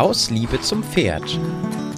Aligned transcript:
Aus 0.00 0.30
Liebe 0.30 0.58
zum 0.62 0.82
Pferd. 0.82 1.38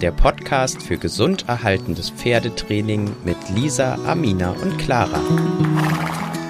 Der 0.01 0.11
Podcast 0.11 0.83
für 0.83 0.97
gesund 0.97 1.47
erhaltendes 1.47 2.09
Pferdetraining 2.09 3.15
mit 3.23 3.37
Lisa, 3.51 3.93
Amina 4.05 4.51
und 4.51 4.77
Clara. 4.77 5.21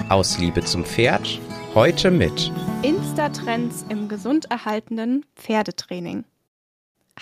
Aus 0.08 0.36
Liebe 0.38 0.64
zum 0.64 0.84
Pferd. 0.84 1.38
Heute 1.72 2.10
mit 2.10 2.50
Insta-Trends 2.82 3.86
im 3.88 4.08
gesund 4.08 4.50
erhaltenen 4.50 5.24
Pferdetraining. 5.36 6.24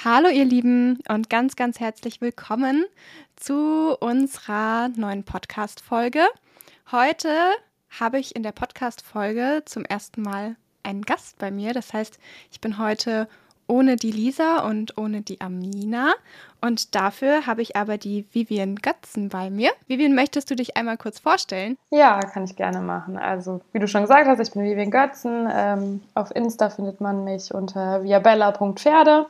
Hallo 0.02 0.30
ihr 0.30 0.46
Lieben 0.46 1.00
und 1.10 1.28
ganz, 1.28 1.54
ganz 1.54 1.78
herzlich 1.78 2.22
willkommen 2.22 2.86
zu 3.36 3.98
unserer 4.00 4.88
neuen 4.96 5.24
Podcast-Folge. 5.24 6.22
Heute 6.90 7.28
habe 8.00 8.18
ich 8.18 8.34
in 8.34 8.42
der 8.42 8.52
Podcast-Folge 8.52 9.64
zum 9.66 9.84
ersten 9.84 10.22
Mal 10.22 10.56
einen 10.84 11.02
Gast 11.02 11.36
bei 11.36 11.50
mir. 11.50 11.74
Das 11.74 11.92
heißt, 11.92 12.18
ich 12.50 12.62
bin 12.62 12.78
heute 12.78 13.28
ohne 13.66 13.96
die 13.96 14.10
Lisa 14.10 14.66
und 14.66 14.98
ohne 14.98 15.22
die 15.22 15.40
Amina. 15.40 16.12
Und 16.61 16.94
dafür 16.94 17.46
habe 17.46 17.62
ich 17.62 17.76
aber 17.76 17.98
die 17.98 18.26
Vivian 18.32 18.76
Götzen 18.76 19.29
bei 19.29 19.50
mir. 19.50 19.71
Vivian, 19.88 20.14
möchtest 20.14 20.50
du 20.50 20.54
dich 20.54 20.76
einmal 20.76 20.96
kurz 20.96 21.18
vorstellen? 21.18 21.76
Ja, 21.90 22.21
kann 22.21 22.44
ich 22.44 22.54
gerne 22.54 22.80
machen. 22.80 23.16
Also, 23.16 23.61
wie 23.72 23.80
du 23.80 23.88
schon 23.88 24.02
gesagt 24.02 24.26
hast, 24.26 24.40
ich 24.40 24.52
bin 24.52 24.62
Vivian 24.62 24.90
Götzen. 24.90 25.48
Ähm, 25.52 26.02
auf 26.14 26.35
Insta 26.35 26.71
findet 26.71 27.00
man 27.00 27.25
mich 27.25 27.52
unter 27.52 28.04
viabella.pferde. 28.04 29.26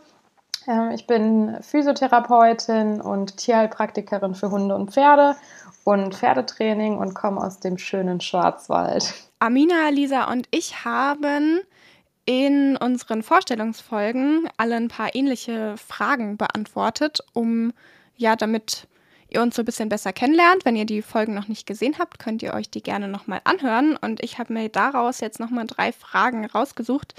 Ähm, 0.66 0.90
ich 0.90 1.06
bin 1.06 1.56
Physiotherapeutin 1.60 3.00
und 3.00 3.36
Tierheilpraktikerin 3.38 4.34
für 4.34 4.50
Hunde 4.50 4.74
und 4.74 4.92
Pferde 4.92 5.36
und 5.84 6.14
Pferdetraining 6.14 6.98
und 6.98 7.14
komme 7.14 7.40
aus 7.40 7.60
dem 7.60 7.78
schönen 7.78 8.20
Schwarzwald. 8.20 9.14
Amina, 9.38 9.88
Lisa 9.88 10.30
und 10.30 10.46
ich 10.50 10.84
haben 10.84 11.60
in 12.24 12.76
unseren 12.76 13.22
Vorstellungsfolgen 13.22 14.48
alle 14.56 14.76
ein 14.76 14.88
paar 14.88 15.14
ähnliche 15.14 15.76
Fragen 15.76 16.36
beantwortet, 16.36 17.20
um 17.32 17.72
ja, 18.16 18.36
damit 18.36 18.86
ihr 19.28 19.42
uns 19.42 19.56
so 19.56 19.62
ein 19.62 19.64
bisschen 19.64 19.88
besser 19.88 20.12
kennenlernt. 20.12 20.64
Wenn 20.64 20.76
ihr 20.76 20.84
die 20.84 21.02
Folgen 21.02 21.34
noch 21.34 21.48
nicht 21.48 21.66
gesehen 21.66 21.96
habt, 21.98 22.18
könnt 22.18 22.42
ihr 22.42 22.54
euch 22.54 22.70
die 22.70 22.82
gerne 22.82 23.08
nochmal 23.08 23.40
anhören. 23.44 23.96
Und 23.96 24.22
ich 24.22 24.38
habe 24.38 24.52
mir 24.52 24.68
daraus 24.68 25.20
jetzt 25.20 25.40
nochmal 25.40 25.66
drei 25.66 25.92
Fragen 25.92 26.44
rausgesucht, 26.44 27.14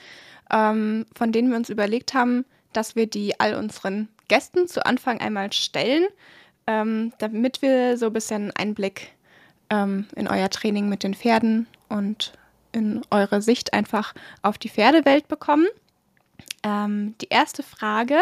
ähm, 0.52 1.06
von 1.16 1.32
denen 1.32 1.50
wir 1.50 1.58
uns 1.58 1.70
überlegt 1.70 2.14
haben, 2.14 2.46
dass 2.72 2.96
wir 2.96 3.08
die 3.08 3.40
all 3.40 3.56
unseren 3.56 4.08
Gästen 4.28 4.68
zu 4.68 4.86
Anfang 4.86 5.20
einmal 5.20 5.52
stellen, 5.52 6.06
ähm, 6.68 7.14
damit 7.18 7.62
wir 7.62 7.98
so 7.98 8.08
ein 8.08 8.14
bisschen 8.14 8.52
Einblick 8.56 9.12
ähm, 9.70 10.08
in 10.16 10.28
euer 10.28 10.50
Training 10.50 10.90
mit 10.90 11.04
den 11.04 11.14
Pferden 11.14 11.68
und 11.90 12.34
in 12.74 13.02
eure 13.10 13.42
Sicht 13.42 13.74
einfach 13.74 14.14
auf 14.42 14.58
die 14.58 14.70
Pferdewelt 14.70 15.28
bekommen. 15.28 15.68
Ähm, 16.64 17.16
die 17.22 17.30
erste 17.30 17.64
Frage, 17.64 18.18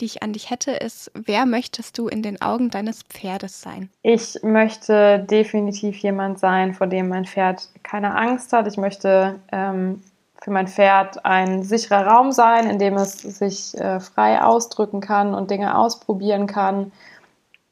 die 0.00 0.04
ich 0.04 0.22
an 0.22 0.32
dich 0.32 0.50
hätte, 0.50 0.72
ist, 0.72 1.10
wer 1.14 1.46
möchtest 1.46 1.98
du 1.98 2.08
in 2.08 2.22
den 2.22 2.40
Augen 2.42 2.70
deines 2.70 3.02
Pferdes 3.02 3.60
sein? 3.60 3.90
Ich 4.02 4.38
möchte 4.42 5.20
definitiv 5.30 5.96
jemand 5.98 6.38
sein, 6.38 6.74
vor 6.74 6.86
dem 6.86 7.08
mein 7.08 7.24
Pferd 7.24 7.68
keine 7.82 8.14
Angst 8.14 8.52
hat. 8.52 8.66
Ich 8.66 8.76
möchte 8.76 9.40
ähm, 9.52 10.02
für 10.42 10.50
mein 10.50 10.68
Pferd 10.68 11.24
ein 11.24 11.62
sicherer 11.62 12.06
Raum 12.06 12.32
sein, 12.32 12.68
in 12.68 12.78
dem 12.78 12.94
es 12.94 13.18
sich 13.18 13.76
äh, 13.78 14.00
frei 14.00 14.42
ausdrücken 14.42 15.00
kann 15.00 15.34
und 15.34 15.50
Dinge 15.50 15.76
ausprobieren 15.76 16.46
kann 16.46 16.92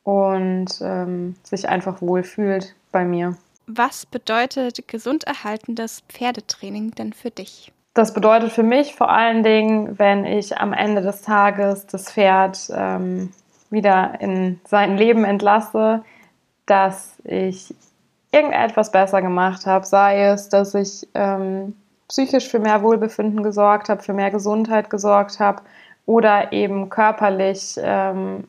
und 0.02 0.80
ähm, 0.80 1.36
sich 1.42 1.68
einfach 1.68 2.00
wohlfühlt 2.00 2.74
bei 2.90 3.04
mir. 3.04 3.36
Was 3.66 4.06
bedeutet 4.06 4.86
gesunderhaltendes 4.88 6.02
Pferdetraining 6.08 6.92
denn 6.92 7.12
für 7.12 7.30
dich? 7.30 7.72
Das 7.94 8.12
bedeutet 8.12 8.52
für 8.52 8.62
mich 8.62 8.94
vor 8.94 9.08
allen 9.08 9.42
Dingen, 9.42 9.98
wenn 9.98 10.24
ich 10.24 10.58
am 10.58 10.72
Ende 10.72 11.00
des 11.00 11.22
Tages 11.22 11.86
das 11.86 12.10
Pferd 12.10 12.68
ähm, 12.74 13.32
wieder 13.70 14.20
in 14.20 14.60
sein 14.66 14.96
Leben 14.96 15.24
entlasse, 15.24 16.02
dass 16.66 17.14
ich 17.24 17.74
irgendetwas 18.32 18.90
besser 18.90 19.22
gemacht 19.22 19.64
habe, 19.66 19.86
sei 19.86 20.24
es, 20.24 20.48
dass 20.48 20.74
ich 20.74 21.06
ähm, 21.14 21.76
psychisch 22.08 22.48
für 22.48 22.58
mehr 22.58 22.82
Wohlbefinden 22.82 23.42
gesorgt 23.42 23.88
habe, 23.88 24.02
für 24.02 24.12
mehr 24.12 24.30
Gesundheit 24.30 24.90
gesorgt 24.90 25.38
habe 25.38 25.62
oder 26.04 26.52
eben 26.52 26.90
körperlich 26.90 27.76
ähm, 27.80 28.44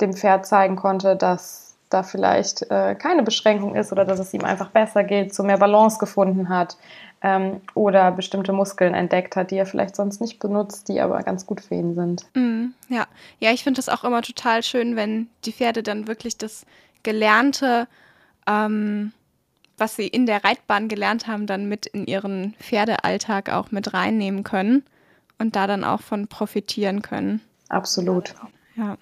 dem 0.00 0.14
Pferd 0.14 0.46
zeigen 0.46 0.76
konnte, 0.76 1.16
dass 1.16 1.65
da 1.90 2.02
vielleicht 2.02 2.62
äh, 2.70 2.94
keine 2.94 3.22
Beschränkung 3.22 3.76
ist 3.76 3.92
oder 3.92 4.04
dass 4.04 4.18
es 4.18 4.34
ihm 4.34 4.44
einfach 4.44 4.70
besser 4.70 5.04
geht, 5.04 5.34
so 5.34 5.42
mehr 5.42 5.58
Balance 5.58 5.98
gefunden 5.98 6.48
hat 6.48 6.76
ähm, 7.22 7.60
oder 7.74 8.12
bestimmte 8.12 8.52
Muskeln 8.52 8.94
entdeckt 8.94 9.36
hat, 9.36 9.50
die 9.50 9.56
er 9.56 9.66
vielleicht 9.66 9.96
sonst 9.96 10.20
nicht 10.20 10.38
benutzt, 10.38 10.88
die 10.88 11.00
aber 11.00 11.22
ganz 11.22 11.46
gut 11.46 11.60
für 11.60 11.74
ihn 11.74 11.94
sind. 11.94 12.26
Mm, 12.34 12.66
ja, 12.88 13.06
ja, 13.38 13.52
ich 13.52 13.62
finde 13.64 13.78
das 13.78 13.88
auch 13.88 14.04
immer 14.04 14.22
total 14.22 14.62
schön, 14.62 14.96
wenn 14.96 15.28
die 15.44 15.52
Pferde 15.52 15.82
dann 15.82 16.08
wirklich 16.08 16.36
das 16.38 16.66
Gelernte, 17.02 17.86
ähm, 18.46 19.12
was 19.78 19.96
sie 19.96 20.08
in 20.08 20.26
der 20.26 20.44
Reitbahn 20.44 20.88
gelernt 20.88 21.26
haben, 21.26 21.46
dann 21.46 21.68
mit 21.68 21.86
in 21.86 22.06
ihren 22.06 22.54
Pferdealltag 22.60 23.50
auch 23.50 23.70
mit 23.70 23.94
reinnehmen 23.94 24.42
können 24.42 24.84
und 25.38 25.54
da 25.54 25.66
dann 25.66 25.84
auch 25.84 26.00
von 26.00 26.28
profitieren 26.28 27.02
können. 27.02 27.40
Absolut. 27.68 28.34
Ja. 28.76 28.96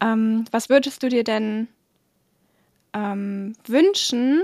Ähm, 0.00 0.44
was 0.50 0.68
würdest 0.68 1.02
du 1.02 1.08
dir 1.08 1.24
denn 1.24 1.68
ähm, 2.94 3.54
wünschen 3.66 4.42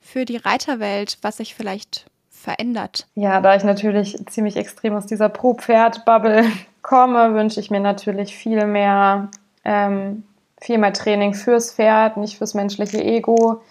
für 0.00 0.24
die 0.24 0.36
Reiterwelt, 0.36 1.18
was 1.22 1.38
sich 1.38 1.54
vielleicht 1.54 2.06
verändert? 2.30 3.06
Ja, 3.14 3.40
da 3.40 3.56
ich 3.56 3.64
natürlich 3.64 4.16
ziemlich 4.26 4.56
extrem 4.56 4.94
aus 4.94 5.06
dieser 5.06 5.28
Pro-Pferd-Bubble 5.28 6.44
komme, 6.82 7.34
wünsche 7.34 7.60
ich 7.60 7.70
mir 7.70 7.80
natürlich 7.80 8.36
viel 8.36 8.64
mehr, 8.66 9.28
ähm, 9.64 10.24
viel 10.60 10.78
mehr 10.78 10.92
Training 10.92 11.34
fürs 11.34 11.74
Pferd, 11.74 12.16
nicht 12.16 12.38
fürs 12.38 12.54
menschliche 12.54 13.02
Ego 13.02 13.62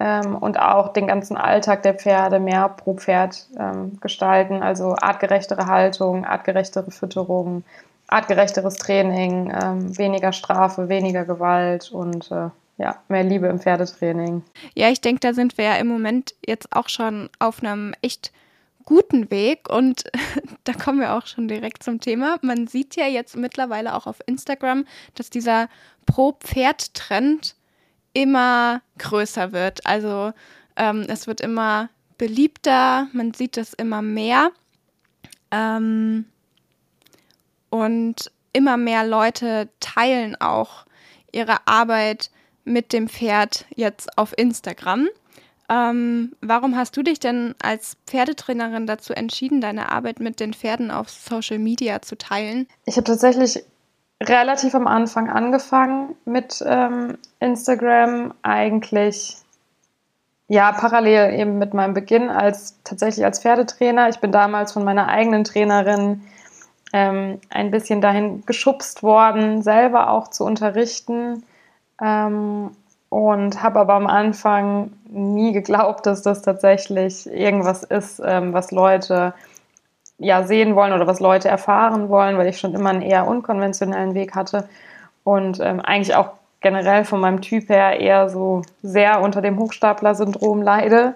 ähm, 0.00 0.36
und 0.36 0.58
auch 0.58 0.92
den 0.92 1.06
ganzen 1.06 1.36
Alltag 1.36 1.82
der 1.82 1.94
Pferde 1.94 2.40
mehr 2.40 2.68
pro 2.68 2.94
Pferd 2.94 3.46
ähm, 3.58 3.98
gestalten, 4.00 4.62
also 4.62 4.96
artgerechtere 5.00 5.66
Haltung, 5.66 6.24
artgerechtere 6.24 6.90
Fütterung, 6.90 7.62
artgerechteres 8.08 8.76
Training, 8.76 9.52
ähm, 9.62 9.96
weniger 9.96 10.32
Strafe, 10.32 10.88
weniger 10.88 11.24
Gewalt 11.24 11.92
und 11.92 12.30
äh, 12.30 12.48
ja, 12.78 13.02
mehr 13.08 13.24
Liebe 13.24 13.46
im 13.46 13.60
Pferdetraining. 13.60 14.42
Ja, 14.74 14.90
ich 14.90 15.00
denke, 15.00 15.20
da 15.20 15.34
sind 15.34 15.58
wir 15.58 15.64
ja 15.64 15.76
im 15.76 15.86
Moment 15.86 16.34
jetzt 16.46 16.74
auch 16.74 16.88
schon 16.88 17.30
auf 17.38 17.62
einem 17.62 17.94
echt 18.02 18.32
guten 18.84 19.30
Weg 19.30 19.68
und 19.70 20.04
da 20.64 20.72
kommen 20.72 21.00
wir 21.00 21.14
auch 21.14 21.26
schon 21.26 21.48
direkt 21.48 21.82
zum 21.82 22.00
Thema. 22.00 22.38
Man 22.42 22.66
sieht 22.66 22.96
ja 22.96 23.06
jetzt 23.06 23.36
mittlerweile 23.36 23.94
auch 23.94 24.06
auf 24.06 24.18
Instagram, 24.26 24.84
dass 25.14 25.30
dieser 25.30 25.68
Pro-Pferd-Trend 26.06 27.56
immer 28.12 28.82
größer 28.98 29.52
wird. 29.52 29.86
Also 29.86 30.32
ähm, 30.76 31.06
es 31.08 31.26
wird 31.26 31.40
immer 31.40 31.88
beliebter, 32.18 33.08
man 33.12 33.34
sieht 33.34 33.56
es 33.56 33.74
immer 33.74 34.02
mehr. 34.02 34.50
Ähm, 35.50 36.26
und 37.74 38.30
immer 38.52 38.76
mehr 38.76 39.04
Leute 39.04 39.68
teilen 39.80 40.40
auch 40.40 40.86
ihre 41.32 41.66
Arbeit 41.66 42.30
mit 42.64 42.92
dem 42.92 43.08
Pferd 43.08 43.66
jetzt 43.74 44.18
auf 44.18 44.36
Instagram. 44.36 45.08
Ähm, 45.70 46.32
warum 46.42 46.76
hast 46.76 46.96
du 46.96 47.02
dich 47.02 47.20
denn 47.20 47.54
als 47.62 47.96
Pferdetrainerin 48.06 48.86
dazu 48.86 49.14
entschieden, 49.14 49.60
deine 49.60 49.90
Arbeit 49.90 50.20
mit 50.20 50.40
den 50.40 50.52
Pferden 50.52 50.90
auf 50.90 51.08
Social 51.08 51.58
Media 51.58 52.02
zu 52.02 52.18
teilen? 52.18 52.66
Ich 52.84 52.96
habe 52.96 53.04
tatsächlich 53.04 53.64
relativ 54.22 54.74
am 54.74 54.86
Anfang 54.86 55.30
angefangen 55.30 56.16
mit 56.24 56.62
ähm, 56.66 57.16
Instagram, 57.40 58.34
eigentlich 58.42 59.36
ja 60.48 60.72
parallel 60.72 61.38
eben 61.40 61.58
mit 61.58 61.72
meinem 61.72 61.94
Beginn 61.94 62.28
als 62.28 62.78
tatsächlich 62.84 63.24
als 63.24 63.40
Pferdetrainer. 63.40 64.10
Ich 64.10 64.18
bin 64.18 64.32
damals 64.32 64.72
von 64.72 64.84
meiner 64.84 65.08
eigenen 65.08 65.44
Trainerin 65.44 66.22
ähm, 66.92 67.40
ein 67.48 67.70
bisschen 67.70 68.02
dahin 68.02 68.44
geschubst 68.44 69.02
worden, 69.02 69.62
selber 69.62 70.10
auch 70.10 70.28
zu 70.28 70.44
unterrichten 70.44 71.42
ähm, 72.04 72.70
und 73.08 73.62
habe 73.62 73.80
aber 73.80 73.94
am 73.94 74.06
Anfang 74.06 74.92
nie 75.08 75.52
geglaubt, 75.52 76.06
dass 76.06 76.22
das 76.22 76.42
tatsächlich 76.42 77.30
irgendwas 77.30 77.84
ist, 77.84 78.20
ähm, 78.24 78.52
was 78.52 78.72
Leute 78.72 79.34
ja 80.18 80.42
sehen 80.42 80.74
wollen 80.76 80.92
oder 80.92 81.06
was 81.06 81.20
Leute 81.20 81.48
erfahren 81.48 82.08
wollen, 82.08 82.36
weil 82.36 82.48
ich 82.48 82.58
schon 82.58 82.74
immer 82.74 82.90
einen 82.90 83.02
eher 83.02 83.26
unkonventionellen 83.26 84.14
Weg 84.14 84.34
hatte. 84.34 84.68
Und 85.22 85.60
ähm, 85.60 85.80
eigentlich 85.80 86.14
auch 86.14 86.30
generell 86.60 87.04
von 87.04 87.20
meinem 87.20 87.40
Typ 87.40 87.68
her 87.68 88.00
eher 88.00 88.28
so 88.28 88.62
sehr 88.82 89.20
unter 89.20 89.42
dem 89.42 89.58
Hochstapler-Syndrom 89.58 90.62
leide. 90.62 91.14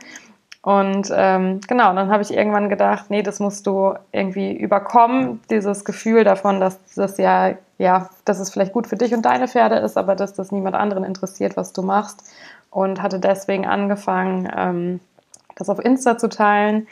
Und 0.63 1.11
ähm, 1.15 1.61
genau, 1.67 1.95
dann 1.95 2.11
habe 2.11 2.23
ich 2.23 2.33
irgendwann 2.33 2.69
gedacht, 2.69 3.07
nee, 3.09 3.23
das 3.23 3.41
musst 3.41 3.67
du 3.67 3.95
irgendwie 4.13 4.53
überkommen, 4.53 5.41
dieses 5.51 5.85
Gefühl 5.85 6.25
davon, 6.25 6.61
dass 6.61 6.79
das 6.95 7.19
ja, 7.19 7.55
ja, 7.79 8.11
dass 8.25 8.41
es 8.41 8.51
vielleicht 8.51 8.73
gut 8.73 8.87
für 8.87 8.97
dich 8.97 9.15
und 9.15 9.23
deine 9.23 9.49
Pferde 9.49 9.77
ist, 9.77 9.97
aber 9.97 10.15
dass 10.15 10.35
das 10.35 10.53
niemand 10.53 10.77
anderen 10.77 11.05
interessiert, 11.05 11.57
was 11.57 11.73
du 11.73 11.83
machst. 11.83 12.23
Und 12.71 13.01
hatte 13.03 13.19
deswegen 13.19 13.67
angefangen, 13.67 14.49
ähm, 14.55 15.01
das 15.57 15.71
auf 15.71 15.79
Insta 15.79 16.19
zu 16.19 16.29
teilen. 16.29 16.87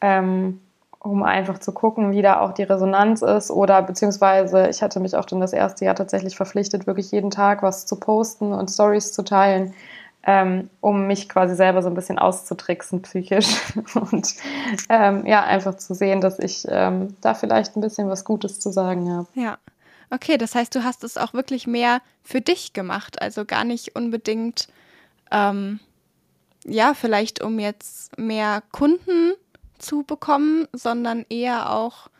Ähm, 0.00 0.60
um 1.04 1.24
einfach 1.24 1.58
zu 1.58 1.72
gucken, 1.72 2.12
wie 2.12 2.22
da 2.22 2.38
auch 2.40 2.52
die 2.52 2.62
Resonanz 2.62 3.22
ist. 3.22 3.50
Oder 3.50 3.82
beziehungsweise 3.82 4.68
ich 4.68 4.82
hatte 4.82 5.00
mich 5.00 5.16
auch 5.16 5.24
dann 5.24 5.40
das 5.40 5.52
erste 5.52 5.84
Jahr 5.84 5.96
tatsächlich 5.96 6.36
verpflichtet, 6.36 6.86
wirklich 6.86 7.10
jeden 7.10 7.30
Tag 7.30 7.62
was 7.62 7.86
zu 7.86 7.96
posten 7.96 8.52
und 8.52 8.70
Stories 8.70 9.12
zu 9.12 9.24
teilen, 9.24 9.74
ähm, 10.24 10.70
um 10.80 11.08
mich 11.08 11.28
quasi 11.28 11.56
selber 11.56 11.82
so 11.82 11.88
ein 11.88 11.96
bisschen 11.96 12.20
auszutricksen 12.20 13.02
psychisch. 13.02 13.74
Und 13.94 14.34
ähm, 14.88 15.26
ja, 15.26 15.42
einfach 15.42 15.74
zu 15.74 15.94
sehen, 15.94 16.20
dass 16.20 16.38
ich 16.38 16.64
ähm, 16.68 17.16
da 17.20 17.34
vielleicht 17.34 17.76
ein 17.76 17.80
bisschen 17.80 18.08
was 18.08 18.24
Gutes 18.24 18.60
zu 18.60 18.70
sagen 18.70 19.12
habe. 19.12 19.26
Ja. 19.34 19.58
Okay, 20.12 20.36
das 20.36 20.54
heißt, 20.54 20.74
du 20.74 20.84
hast 20.84 21.04
es 21.04 21.16
auch 21.16 21.32
wirklich 21.32 21.66
mehr 21.66 22.02
für 22.22 22.42
dich 22.42 22.74
gemacht, 22.74 23.22
also 23.22 23.46
gar 23.46 23.64
nicht 23.64 23.96
unbedingt, 23.96 24.68
ähm, 25.30 25.80
ja, 26.64 26.92
vielleicht 26.92 27.42
um 27.42 27.58
jetzt 27.58 28.18
mehr 28.18 28.62
Kunden 28.72 29.32
zu 29.78 30.02
bekommen, 30.02 30.68
sondern 30.74 31.24
eher 31.30 31.72
auch 31.72 32.10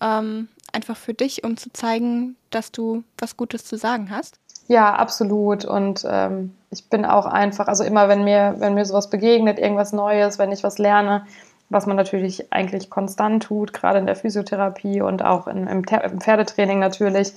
ähm, 0.00 0.46
einfach 0.72 0.96
für 0.96 1.12
dich, 1.12 1.42
um 1.42 1.56
zu 1.56 1.72
zeigen, 1.72 2.36
dass 2.50 2.70
du 2.70 3.02
was 3.18 3.36
Gutes 3.36 3.64
zu 3.64 3.76
sagen 3.76 4.10
hast? 4.10 4.38
Ja, 4.68 4.94
absolut. 4.94 5.64
Und 5.64 6.06
ähm, 6.08 6.54
ich 6.70 6.88
bin 6.88 7.04
auch 7.04 7.26
einfach, 7.26 7.66
also 7.66 7.82
immer, 7.82 8.08
wenn 8.08 8.22
mir, 8.22 8.54
wenn 8.58 8.74
mir 8.74 8.84
sowas 8.84 9.10
begegnet, 9.10 9.58
irgendwas 9.58 9.92
Neues, 9.92 10.38
wenn 10.38 10.52
ich 10.52 10.62
was 10.62 10.78
lerne, 10.78 11.26
was 11.70 11.86
man 11.86 11.96
natürlich 11.96 12.52
eigentlich 12.52 12.90
konstant 12.90 13.44
tut, 13.44 13.72
gerade 13.72 13.98
in 13.98 14.06
der 14.06 14.16
Physiotherapie 14.16 15.00
und 15.00 15.24
auch 15.24 15.46
in, 15.46 15.66
im, 15.66 15.84
im 15.84 16.20
Pferdetraining 16.20 16.80
natürlich, 16.80 17.32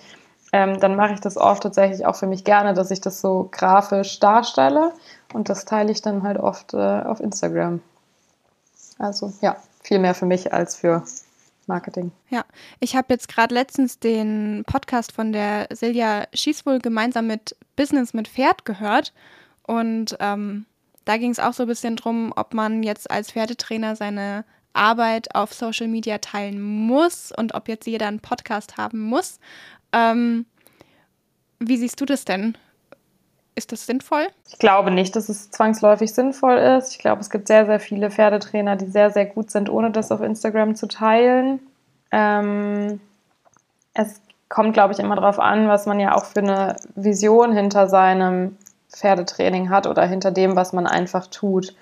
ähm, 0.51 0.79
dann 0.79 0.95
mache 0.95 1.13
ich 1.13 1.19
das 1.21 1.37
oft 1.37 1.63
tatsächlich 1.63 2.05
auch 2.05 2.15
für 2.15 2.27
mich 2.27 2.43
gerne, 2.43 2.73
dass 2.73 2.91
ich 2.91 2.99
das 2.99 3.21
so 3.21 3.47
grafisch 3.51 4.19
darstelle 4.19 4.91
und 5.33 5.49
das 5.49 5.65
teile 5.65 5.91
ich 5.91 6.01
dann 6.01 6.23
halt 6.23 6.37
oft 6.37 6.73
äh, 6.73 6.77
auf 6.77 7.19
Instagram. 7.19 7.81
Also 8.99 9.33
ja 9.41 9.55
viel 9.81 9.99
mehr 9.99 10.15
für 10.15 10.25
mich 10.25 10.53
als 10.53 10.75
für 10.75 11.03
Marketing. 11.67 12.11
Ja, 12.29 12.43
ich 12.79 12.95
habe 12.95 13.07
jetzt 13.09 13.27
gerade 13.27 13.53
letztens 13.53 13.99
den 13.99 14.63
Podcast 14.65 15.11
von 15.11 15.31
der 15.31 15.67
Silja 15.71 16.25
Schießwohl 16.33 16.79
gemeinsam 16.79 17.27
mit 17.27 17.55
Business 17.75 18.13
mit 18.13 18.27
Pferd 18.27 18.65
gehört 18.65 19.13
und 19.65 20.17
ähm, 20.19 20.65
da 21.05 21.17
ging 21.17 21.31
es 21.31 21.39
auch 21.39 21.53
so 21.53 21.63
ein 21.63 21.69
bisschen 21.69 21.95
drum, 21.95 22.33
ob 22.35 22.53
man 22.53 22.83
jetzt 22.83 23.09
als 23.11 23.31
Pferdetrainer 23.31 23.95
seine 23.95 24.45
Arbeit 24.73 25.35
auf 25.35 25.53
Social 25.53 25.87
Media 25.87 26.17
teilen 26.17 26.61
muss 26.61 27.31
und 27.35 27.53
ob 27.53 27.67
jetzt 27.67 27.85
jeder 27.85 28.07
einen 28.07 28.19
Podcast 28.19 28.77
haben 28.77 29.01
muss. 29.01 29.39
Ähm, 29.91 30.45
wie 31.59 31.77
siehst 31.77 32.01
du 32.01 32.05
das 32.05 32.25
denn? 32.25 32.57
Ist 33.55 33.71
das 33.71 33.85
sinnvoll? 33.85 34.27
Ich 34.49 34.57
glaube 34.57 34.89
nicht, 34.89 35.15
dass 35.15 35.29
es 35.29 35.51
zwangsläufig 35.51 36.11
sinnvoll 36.13 36.57
ist. 36.57 36.91
Ich 36.91 36.99
glaube, 36.99 37.21
es 37.21 37.29
gibt 37.29 37.47
sehr, 37.47 37.67
sehr 37.67 37.79
viele 37.79 38.09
Pferdetrainer, 38.09 38.75
die 38.75 38.87
sehr, 38.87 39.11
sehr 39.11 39.27
gut 39.27 39.51
sind, 39.51 39.69
ohne 39.69 39.91
das 39.91 40.11
auf 40.11 40.21
Instagram 40.21 40.75
zu 40.75 40.87
teilen. 40.87 41.59
Ähm, 42.11 42.99
es 43.93 44.21
kommt, 44.49 44.73
glaube 44.73 44.93
ich, 44.93 44.99
immer 44.99 45.15
darauf 45.15 45.39
an, 45.39 45.67
was 45.67 45.85
man 45.85 45.99
ja 45.99 46.15
auch 46.15 46.25
für 46.25 46.39
eine 46.39 46.77
Vision 46.95 47.53
hinter 47.53 47.87
seinem 47.87 48.57
Pferdetraining 48.93 49.69
hat 49.69 49.87
oder 49.87 50.05
hinter 50.05 50.31
dem, 50.31 50.55
was 50.55 50.73
man 50.73 50.87
einfach 50.87 51.27
tut. 51.27 51.75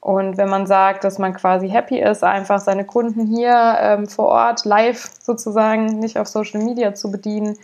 Und 0.00 0.38
wenn 0.38 0.48
man 0.48 0.66
sagt, 0.66 1.04
dass 1.04 1.18
man 1.18 1.34
quasi 1.34 1.68
happy 1.68 2.00
ist, 2.00 2.24
einfach 2.24 2.60
seine 2.60 2.84
Kunden 2.84 3.26
hier 3.26 3.76
ähm, 3.80 4.06
vor 4.06 4.28
Ort 4.28 4.64
live 4.64 5.10
sozusagen, 5.20 5.98
nicht 5.98 6.18
auf 6.18 6.26
Social 6.26 6.62
Media 6.62 6.94
zu 6.94 7.10
bedienen, 7.10 7.58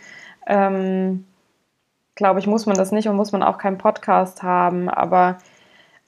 ähm, 0.45 1.25
glaube 2.15 2.39
ich, 2.39 2.47
muss 2.47 2.65
man 2.65 2.75
das 2.75 2.91
nicht 2.91 3.07
und 3.07 3.15
muss 3.15 3.31
man 3.31 3.43
auch 3.43 3.57
keinen 3.57 3.77
Podcast 3.79 4.43
haben. 4.43 4.87
Aber 4.87 5.37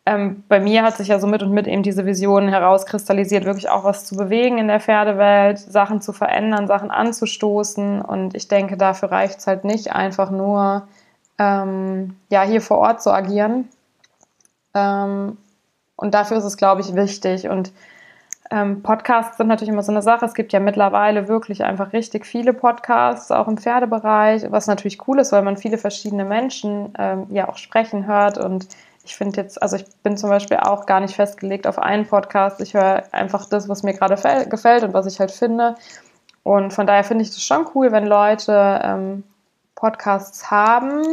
ähm, 0.05 0.43
bei 0.47 0.59
mir 0.59 0.83
hat 0.83 0.97
sich 0.97 1.07
ja 1.07 1.19
so 1.19 1.27
mit 1.27 1.41
und 1.41 1.51
mit 1.51 1.67
eben 1.67 1.83
diese 1.83 2.05
Vision 2.05 2.47
herauskristallisiert, 2.47 3.45
wirklich 3.45 3.69
auch 3.69 3.83
was 3.83 4.05
zu 4.05 4.15
bewegen 4.15 4.59
in 4.59 4.67
der 4.67 4.79
Pferdewelt, 4.79 5.57
Sachen 5.57 6.01
zu 6.01 6.13
verändern, 6.13 6.67
Sachen 6.67 6.91
anzustoßen. 6.91 8.01
Und 8.01 8.35
ich 8.35 8.47
denke, 8.47 8.77
dafür 8.77 9.11
reicht 9.11 9.39
es 9.39 9.47
halt 9.47 9.63
nicht 9.63 9.93
einfach 9.93 10.29
nur, 10.29 10.87
ähm, 11.39 12.17
ja, 12.29 12.43
hier 12.43 12.61
vor 12.61 12.77
Ort 12.77 13.01
zu 13.01 13.11
agieren. 13.11 13.69
Ähm, 14.75 15.37
und 15.95 16.13
dafür 16.13 16.37
ist 16.37 16.43
es, 16.43 16.57
glaube 16.57 16.81
ich, 16.81 16.95
wichtig. 16.95 17.47
Und 17.47 17.71
ähm, 18.51 18.81
Podcasts 18.81 19.37
sind 19.37 19.47
natürlich 19.47 19.71
immer 19.71 19.83
so 19.83 19.91
eine 19.91 20.01
Sache. 20.01 20.25
Es 20.25 20.33
gibt 20.33 20.53
ja 20.53 20.59
mittlerweile 20.59 21.27
wirklich 21.27 21.63
einfach 21.63 21.93
richtig 21.93 22.25
viele 22.25 22.53
Podcasts, 22.53 23.31
auch 23.31 23.47
im 23.47 23.57
Pferdebereich, 23.57 24.51
was 24.51 24.67
natürlich 24.67 25.07
cool 25.07 25.19
ist, 25.19 25.31
weil 25.31 25.43
man 25.43 25.57
viele 25.57 25.77
verschiedene 25.77 26.25
Menschen 26.25 26.93
ähm, 26.97 27.27
ja 27.29 27.47
auch 27.47 27.57
sprechen 27.57 28.05
hört. 28.07 28.37
Und 28.37 28.67
ich 29.05 29.15
finde 29.15 29.41
jetzt, 29.41 29.61
also 29.61 29.75
ich 29.75 29.85
bin 30.03 30.17
zum 30.17 30.29
Beispiel 30.29 30.57
auch 30.57 30.85
gar 30.85 30.99
nicht 30.99 31.15
festgelegt 31.15 31.67
auf 31.67 31.79
einen 31.79 32.05
Podcast. 32.05 32.59
Ich 32.61 32.73
höre 32.73 33.03
einfach 33.11 33.45
das, 33.45 33.69
was 33.69 33.83
mir 33.83 33.93
gerade 33.93 34.15
gefällt 34.49 34.83
und 34.83 34.93
was 34.93 35.05
ich 35.05 35.19
halt 35.19 35.31
finde. 35.31 35.75
Und 36.43 36.73
von 36.73 36.87
daher 36.87 37.03
finde 37.03 37.23
ich 37.23 37.29
das 37.29 37.43
schon 37.43 37.67
cool, 37.75 37.91
wenn 37.91 38.07
Leute 38.07 38.81
ähm, 38.83 39.23
Podcasts 39.79 40.51
haben. 40.51 41.03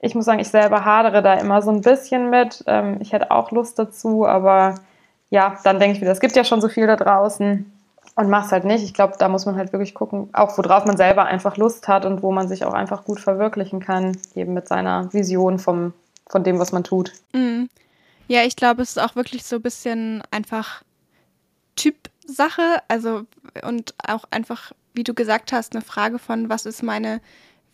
Ich 0.00 0.14
muss 0.14 0.24
sagen, 0.24 0.38
ich 0.38 0.48
selber 0.48 0.84
hadere 0.84 1.22
da 1.22 1.34
immer 1.34 1.60
so 1.60 1.70
ein 1.70 1.80
bisschen 1.80 2.30
mit. 2.30 2.62
Ähm, 2.66 2.98
ich 3.00 3.12
hätte 3.12 3.30
auch 3.32 3.50
Lust 3.50 3.78
dazu, 3.78 4.26
aber 4.26 4.76
ja, 5.30 5.58
dann 5.64 5.80
denke 5.80 5.96
ich 5.96 6.00
wieder, 6.00 6.12
es 6.12 6.20
gibt 6.20 6.36
ja 6.36 6.44
schon 6.44 6.60
so 6.60 6.68
viel 6.68 6.86
da 6.86 6.96
draußen 6.96 7.70
und 8.14 8.30
mach's 8.30 8.52
halt 8.52 8.64
nicht. 8.64 8.84
Ich 8.84 8.94
glaube, 8.94 9.14
da 9.18 9.28
muss 9.28 9.46
man 9.46 9.56
halt 9.56 9.72
wirklich 9.72 9.94
gucken, 9.94 10.30
auch 10.32 10.56
worauf 10.56 10.84
man 10.84 10.96
selber 10.96 11.24
einfach 11.24 11.56
Lust 11.56 11.88
hat 11.88 12.04
und 12.04 12.22
wo 12.22 12.32
man 12.32 12.48
sich 12.48 12.64
auch 12.64 12.74
einfach 12.74 13.04
gut 13.04 13.20
verwirklichen 13.20 13.80
kann, 13.80 14.16
eben 14.34 14.54
mit 14.54 14.68
seiner 14.68 15.12
Vision 15.12 15.58
vom, 15.58 15.92
von 16.28 16.44
dem, 16.44 16.58
was 16.58 16.72
man 16.72 16.84
tut. 16.84 17.12
Mhm. 17.32 17.68
Ja, 18.28 18.42
ich 18.42 18.56
glaube, 18.56 18.82
es 18.82 18.90
ist 18.90 19.02
auch 19.02 19.16
wirklich 19.16 19.44
so 19.44 19.56
ein 19.56 19.62
bisschen 19.62 20.22
einfach 20.30 20.82
Typsache, 21.76 22.82
also 22.88 23.22
und 23.66 23.94
auch 24.06 24.24
einfach, 24.30 24.72
wie 24.94 25.04
du 25.04 25.14
gesagt 25.14 25.52
hast, 25.52 25.74
eine 25.74 25.84
Frage 25.84 26.18
von, 26.18 26.48
was 26.48 26.66
ist 26.66 26.82
meine 26.82 27.20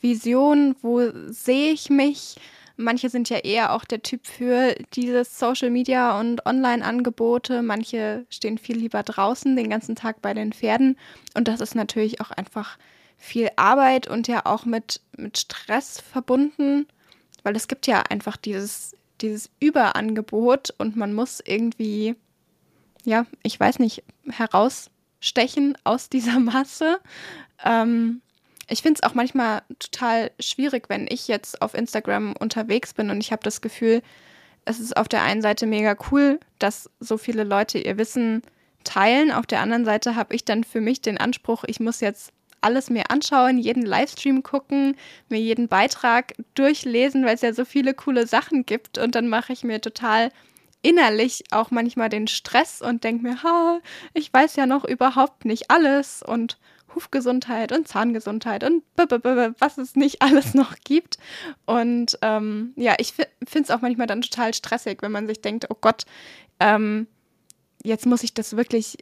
Vision, 0.00 0.76
wo 0.82 1.00
sehe 1.30 1.72
ich 1.72 1.90
mich? 1.90 2.36
Manche 2.76 3.08
sind 3.08 3.30
ja 3.30 3.38
eher 3.38 3.72
auch 3.72 3.84
der 3.84 4.02
Typ 4.02 4.26
für 4.26 4.74
dieses 4.94 5.38
Social 5.38 5.70
Media 5.70 6.18
und 6.18 6.44
Online-Angebote. 6.44 7.62
Manche 7.62 8.26
stehen 8.30 8.58
viel 8.58 8.76
lieber 8.76 9.02
draußen 9.04 9.54
den 9.54 9.70
ganzen 9.70 9.94
Tag 9.94 10.20
bei 10.20 10.34
den 10.34 10.52
Pferden. 10.52 10.98
Und 11.34 11.46
das 11.46 11.60
ist 11.60 11.76
natürlich 11.76 12.20
auch 12.20 12.32
einfach 12.32 12.76
viel 13.16 13.48
Arbeit 13.56 14.08
und 14.08 14.26
ja 14.28 14.44
auch 14.44 14.64
mit, 14.64 15.00
mit 15.16 15.38
Stress 15.38 16.00
verbunden, 16.00 16.86
weil 17.44 17.54
es 17.54 17.68
gibt 17.68 17.86
ja 17.86 18.02
einfach 18.02 18.36
dieses, 18.36 18.96
dieses 19.20 19.50
Überangebot 19.60 20.74
und 20.76 20.96
man 20.96 21.14
muss 21.14 21.40
irgendwie, 21.44 22.16
ja, 23.04 23.24
ich 23.42 23.58
weiß 23.58 23.78
nicht, 23.78 24.02
herausstechen 25.24 25.76
aus 25.84 26.08
dieser 26.08 26.38
Masse. 26.40 26.98
Ähm, 27.64 28.20
ich 28.68 28.82
finde 28.82 29.00
es 29.02 29.08
auch 29.08 29.14
manchmal 29.14 29.62
total 29.78 30.30
schwierig, 30.40 30.88
wenn 30.88 31.06
ich 31.08 31.28
jetzt 31.28 31.60
auf 31.60 31.74
Instagram 31.74 32.34
unterwegs 32.38 32.94
bin 32.94 33.10
und 33.10 33.20
ich 33.20 33.30
habe 33.30 33.42
das 33.42 33.60
Gefühl, 33.60 34.02
es 34.64 34.80
ist 34.80 34.96
auf 34.96 35.08
der 35.08 35.22
einen 35.22 35.42
Seite 35.42 35.66
mega 35.66 35.94
cool, 36.10 36.40
dass 36.58 36.88
so 36.98 37.18
viele 37.18 37.44
Leute 37.44 37.78
ihr 37.78 37.98
Wissen 37.98 38.40
teilen. 38.82 39.30
Auf 39.30 39.44
der 39.44 39.60
anderen 39.60 39.84
Seite 39.84 40.16
habe 40.16 40.34
ich 40.34 40.46
dann 40.46 40.64
für 40.64 40.80
mich 40.80 41.02
den 41.02 41.18
Anspruch, 41.18 41.64
ich 41.66 41.80
muss 41.80 42.00
jetzt 42.00 42.32
alles 42.62 42.88
mir 42.88 43.10
anschauen, 43.10 43.58
jeden 43.58 43.84
Livestream 43.84 44.42
gucken, 44.42 44.96
mir 45.28 45.38
jeden 45.38 45.68
Beitrag 45.68 46.32
durchlesen, 46.54 47.26
weil 47.26 47.34
es 47.34 47.42
ja 47.42 47.52
so 47.52 47.66
viele 47.66 47.92
coole 47.92 48.26
Sachen 48.26 48.64
gibt. 48.64 48.96
Und 48.96 49.14
dann 49.14 49.28
mache 49.28 49.52
ich 49.52 49.64
mir 49.64 49.82
total 49.82 50.30
innerlich 50.84 51.44
auch 51.50 51.70
manchmal 51.70 52.08
den 52.08 52.28
Stress 52.28 52.82
und 52.82 53.04
denke 53.04 53.24
mir, 53.24 53.42
ha, 53.42 53.80
ich 54.12 54.32
weiß 54.32 54.56
ja 54.56 54.66
noch 54.66 54.84
überhaupt 54.84 55.44
nicht 55.44 55.70
alles 55.70 56.22
und 56.22 56.58
Hufgesundheit 56.94 57.72
und 57.72 57.88
Zahngesundheit 57.88 58.62
und 58.62 58.84
was 59.58 59.78
es 59.78 59.96
nicht 59.96 60.22
alles 60.22 60.54
noch 60.54 60.74
gibt. 60.84 61.18
Und 61.66 62.18
ähm, 62.22 62.72
ja, 62.76 62.94
ich 62.98 63.14
finde 63.14 63.62
es 63.62 63.70
auch 63.70 63.80
manchmal 63.80 64.06
dann 64.06 64.22
total 64.22 64.54
stressig, 64.54 65.02
wenn 65.02 65.10
man 65.10 65.26
sich 65.26 65.40
denkt, 65.40 65.66
oh 65.70 65.76
Gott, 65.80 66.04
ähm, 66.60 67.08
jetzt 67.82 68.06
muss 68.06 68.22
ich 68.22 68.34
das 68.34 68.56
wirklich 68.56 68.98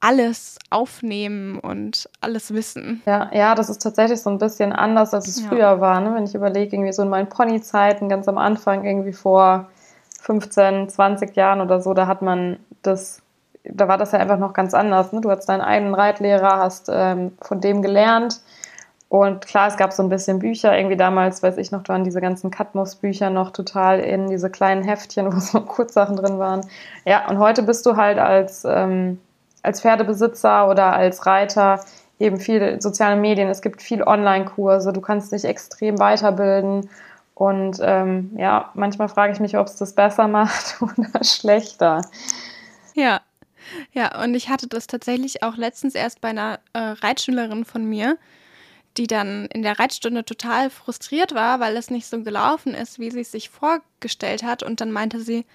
alles 0.00 0.58
aufnehmen 0.70 1.58
und 1.58 2.10
alles 2.20 2.52
wissen. 2.52 3.02
Ja, 3.06 3.30
ja, 3.32 3.54
das 3.54 3.70
ist 3.70 3.78
tatsächlich 3.78 4.20
so 4.20 4.30
ein 4.30 4.38
bisschen 4.38 4.72
anders, 4.72 5.14
als 5.14 5.28
es 5.28 5.42
ja. 5.42 5.48
früher 5.48 5.80
war. 5.80 6.00
Ne? 6.00 6.14
Wenn 6.14 6.24
ich 6.24 6.34
überlege, 6.34 6.76
irgendwie 6.76 6.92
so 6.92 7.02
in 7.02 7.08
meinen 7.08 7.28
Ponyzeiten, 7.28 8.08
ganz 8.08 8.28
am 8.28 8.36
Anfang, 8.36 8.84
irgendwie 8.84 9.12
vor 9.12 9.70
15, 10.22 10.88
20 10.88 11.36
Jahren 11.36 11.60
oder 11.60 11.80
so, 11.80 11.94
da 11.94 12.06
hat 12.06 12.22
man 12.22 12.58
das 12.82 13.22
da 13.64 13.88
war 13.88 13.98
das 13.98 14.12
ja 14.12 14.18
einfach 14.18 14.38
noch 14.38 14.54
ganz 14.54 14.74
anders. 14.74 15.12
Ne? 15.12 15.20
Du 15.20 15.30
hattest 15.30 15.48
deinen 15.48 15.60
eigenen 15.60 15.94
Reitlehrer, 15.94 16.58
hast 16.58 16.90
ähm, 16.92 17.32
von 17.40 17.60
dem 17.60 17.82
gelernt. 17.82 18.40
Und 19.08 19.46
klar, 19.46 19.68
es 19.68 19.76
gab 19.76 19.92
so 19.92 20.02
ein 20.02 20.08
bisschen 20.08 20.38
Bücher. 20.38 20.76
Irgendwie 20.76 20.96
damals, 20.96 21.42
weiß 21.42 21.58
ich 21.58 21.70
noch, 21.70 21.86
waren 21.88 22.02
diese 22.02 22.20
ganzen 22.20 22.50
Katmos-Bücher 22.50 23.30
noch 23.30 23.50
total 23.50 24.00
in 24.00 24.28
diese 24.28 24.50
kleinen 24.50 24.82
Heftchen, 24.82 25.32
wo 25.32 25.38
so 25.38 25.60
Kurzsachen 25.60 26.16
drin 26.16 26.38
waren. 26.38 26.62
Ja, 27.04 27.28
und 27.28 27.38
heute 27.38 27.62
bist 27.62 27.84
du 27.86 27.96
halt 27.96 28.18
als, 28.18 28.64
ähm, 28.64 29.20
als 29.62 29.80
Pferdebesitzer 29.82 30.68
oder 30.68 30.94
als 30.94 31.26
Reiter 31.26 31.80
eben 32.18 32.38
viel 32.38 32.80
soziale 32.80 33.16
Medien. 33.16 33.48
Es 33.48 33.62
gibt 33.62 33.82
viel 33.82 34.02
Online-Kurse. 34.02 34.92
Du 34.92 35.00
kannst 35.00 35.32
dich 35.32 35.44
extrem 35.44 35.98
weiterbilden. 35.98 36.88
Und 37.34 37.78
ähm, 37.80 38.30
ja, 38.36 38.70
manchmal 38.74 39.08
frage 39.08 39.32
ich 39.32 39.40
mich, 39.40 39.56
ob 39.56 39.66
es 39.66 39.76
das 39.76 39.94
besser 39.94 40.28
macht 40.38 40.80
oder 40.80 41.24
schlechter. 41.24 42.02
Ja, 42.94 43.20
Ja, 43.92 44.22
und 44.22 44.34
ich 44.34 44.48
hatte 44.48 44.66
das 44.66 44.86
tatsächlich 44.86 45.42
auch 45.42 45.56
letztens 45.56 45.94
erst 45.94 46.20
bei 46.20 46.28
einer 46.28 46.60
äh, 46.72 46.78
Reitschülerin 46.78 47.64
von 47.64 47.84
mir, 47.84 48.18
die 48.96 49.06
dann 49.06 49.46
in 49.46 49.62
der 49.62 49.78
Reitstunde 49.78 50.24
total 50.24 50.70
frustriert 50.70 51.34
war, 51.34 51.60
weil 51.60 51.76
es 51.76 51.90
nicht 51.90 52.06
so 52.06 52.22
gelaufen 52.22 52.74
ist, 52.74 52.98
wie 52.98 53.10
sie 53.10 53.20
es 53.20 53.32
sich 53.32 53.48
vorgestellt 53.48 54.42
hat. 54.42 54.62
Und 54.62 54.80
dann 54.80 54.92
meinte 54.92 55.20
sie, 55.20 55.46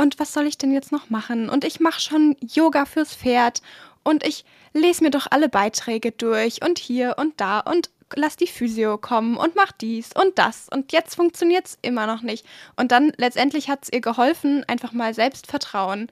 und 0.00 0.18
was 0.18 0.32
soll 0.32 0.46
ich 0.46 0.56
denn 0.56 0.72
jetzt 0.72 0.92
noch 0.92 1.10
machen? 1.10 1.50
Und 1.50 1.64
ich 1.64 1.80
mache 1.80 2.00
schon 2.00 2.36
Yoga 2.40 2.86
fürs 2.86 3.14
Pferd 3.14 3.60
und 4.02 4.24
ich 4.24 4.44
lese 4.72 5.02
mir 5.02 5.10
doch 5.10 5.26
alle 5.30 5.48
Beiträge 5.48 6.12
durch 6.12 6.64
und 6.64 6.78
hier 6.78 7.16
und 7.18 7.40
da 7.40 7.60
und 7.60 7.90
lass 8.16 8.36
die 8.36 8.46
Physio 8.46 8.98
kommen 8.98 9.36
und 9.36 9.54
mach 9.54 9.72
dies 9.72 10.10
und 10.14 10.38
das 10.38 10.68
und 10.68 10.92
jetzt 10.92 11.14
funktioniert 11.14 11.66
es 11.66 11.78
immer 11.82 12.06
noch 12.06 12.22
nicht. 12.22 12.46
Und 12.76 12.92
dann 12.92 13.12
letztendlich 13.16 13.68
hat 13.68 13.84
es 13.84 13.92
ihr 13.92 14.00
geholfen, 14.00 14.64
einfach 14.68 14.92
mal 14.92 15.14
Selbstvertrauen 15.14 16.08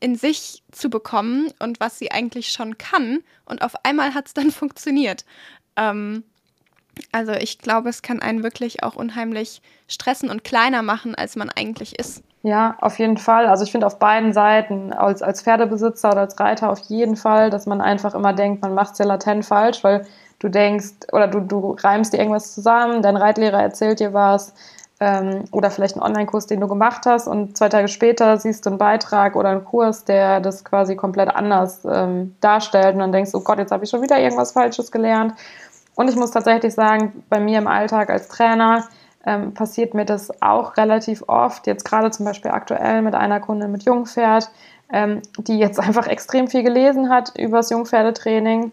in 0.00 0.16
sich 0.16 0.62
zu 0.72 0.88
bekommen 0.88 1.52
und 1.58 1.78
was 1.78 1.98
sie 1.98 2.10
eigentlich 2.10 2.50
schon 2.50 2.78
kann. 2.78 3.20
Und 3.44 3.62
auf 3.62 3.74
einmal 3.84 4.14
hat 4.14 4.26
es 4.26 4.34
dann 4.34 4.50
funktioniert. 4.50 5.24
Ähm, 5.76 6.24
also 7.12 7.32
ich 7.32 7.58
glaube, 7.58 7.88
es 7.88 8.02
kann 8.02 8.20
einen 8.20 8.42
wirklich 8.42 8.82
auch 8.82 8.96
unheimlich 8.96 9.62
stressen 9.88 10.30
und 10.30 10.44
kleiner 10.44 10.82
machen, 10.82 11.14
als 11.14 11.36
man 11.36 11.50
eigentlich 11.50 11.98
ist. 11.98 12.22
Ja, 12.42 12.76
auf 12.80 12.98
jeden 12.98 13.18
Fall. 13.18 13.46
Also 13.46 13.64
ich 13.64 13.72
finde 13.72 13.86
auf 13.86 13.98
beiden 13.98 14.32
Seiten, 14.32 14.94
als, 14.94 15.22
als 15.22 15.42
Pferdebesitzer 15.42 16.10
oder 16.10 16.20
als 16.22 16.40
Reiter 16.40 16.70
auf 16.70 16.78
jeden 16.88 17.16
Fall, 17.16 17.50
dass 17.50 17.66
man 17.66 17.82
einfach 17.82 18.14
immer 18.14 18.32
denkt, 18.32 18.62
man 18.62 18.74
macht 18.74 18.92
es 18.92 18.98
ja 18.98 19.04
latent 19.04 19.44
falsch, 19.44 19.84
weil 19.84 20.06
du 20.40 20.48
denkst, 20.48 21.06
oder 21.12 21.28
du, 21.28 21.40
du 21.40 21.76
reimst 21.80 22.12
dir 22.12 22.18
irgendwas 22.18 22.52
zusammen, 22.52 23.02
dein 23.02 23.16
Reitlehrer 23.16 23.62
erzählt 23.62 24.00
dir 24.00 24.12
was, 24.12 24.52
ähm, 24.98 25.44
oder 25.52 25.70
vielleicht 25.70 25.94
einen 25.94 26.02
Online-Kurs, 26.02 26.46
den 26.46 26.60
du 26.60 26.68
gemacht 26.68 27.06
hast 27.06 27.28
und 27.28 27.56
zwei 27.56 27.68
Tage 27.68 27.88
später 27.88 28.36
siehst 28.38 28.66
du 28.66 28.70
einen 28.70 28.78
Beitrag 28.78 29.36
oder 29.36 29.50
einen 29.50 29.64
Kurs, 29.64 30.04
der 30.04 30.40
das 30.40 30.64
quasi 30.64 30.96
komplett 30.96 31.34
anders 31.34 31.80
ähm, 31.90 32.34
darstellt 32.40 32.94
und 32.94 33.00
dann 33.00 33.12
denkst 33.12 33.32
du, 33.32 33.38
oh 33.38 33.42
Gott, 33.42 33.58
jetzt 33.58 33.70
habe 33.70 33.84
ich 33.84 33.90
schon 33.90 34.02
wieder 34.02 34.18
irgendwas 34.18 34.52
Falsches 34.52 34.90
gelernt. 34.90 35.34
Und 35.94 36.08
ich 36.08 36.16
muss 36.16 36.30
tatsächlich 36.30 36.74
sagen, 36.74 37.24
bei 37.28 37.40
mir 37.40 37.58
im 37.58 37.66
Alltag 37.66 38.10
als 38.10 38.28
Trainer, 38.28 38.84
ähm, 39.26 39.52
passiert 39.52 39.94
mir 39.94 40.04
das 40.04 40.30
auch 40.40 40.76
relativ 40.76 41.22
oft. 41.26 41.66
Jetzt 41.66 41.84
gerade 41.84 42.10
zum 42.10 42.24
Beispiel 42.24 42.50
aktuell 42.50 43.02
mit 43.02 43.14
einer 43.14 43.40
Kundin 43.40 43.70
mit 43.70 43.82
Jungpferd, 43.82 44.50
ähm, 44.92 45.20
die 45.38 45.58
jetzt 45.58 45.78
einfach 45.80 46.06
extrem 46.06 46.48
viel 46.48 46.62
gelesen 46.62 47.10
hat 47.10 47.36
über 47.38 47.58
das 47.58 47.70
Jungpferdetraining 47.70 48.72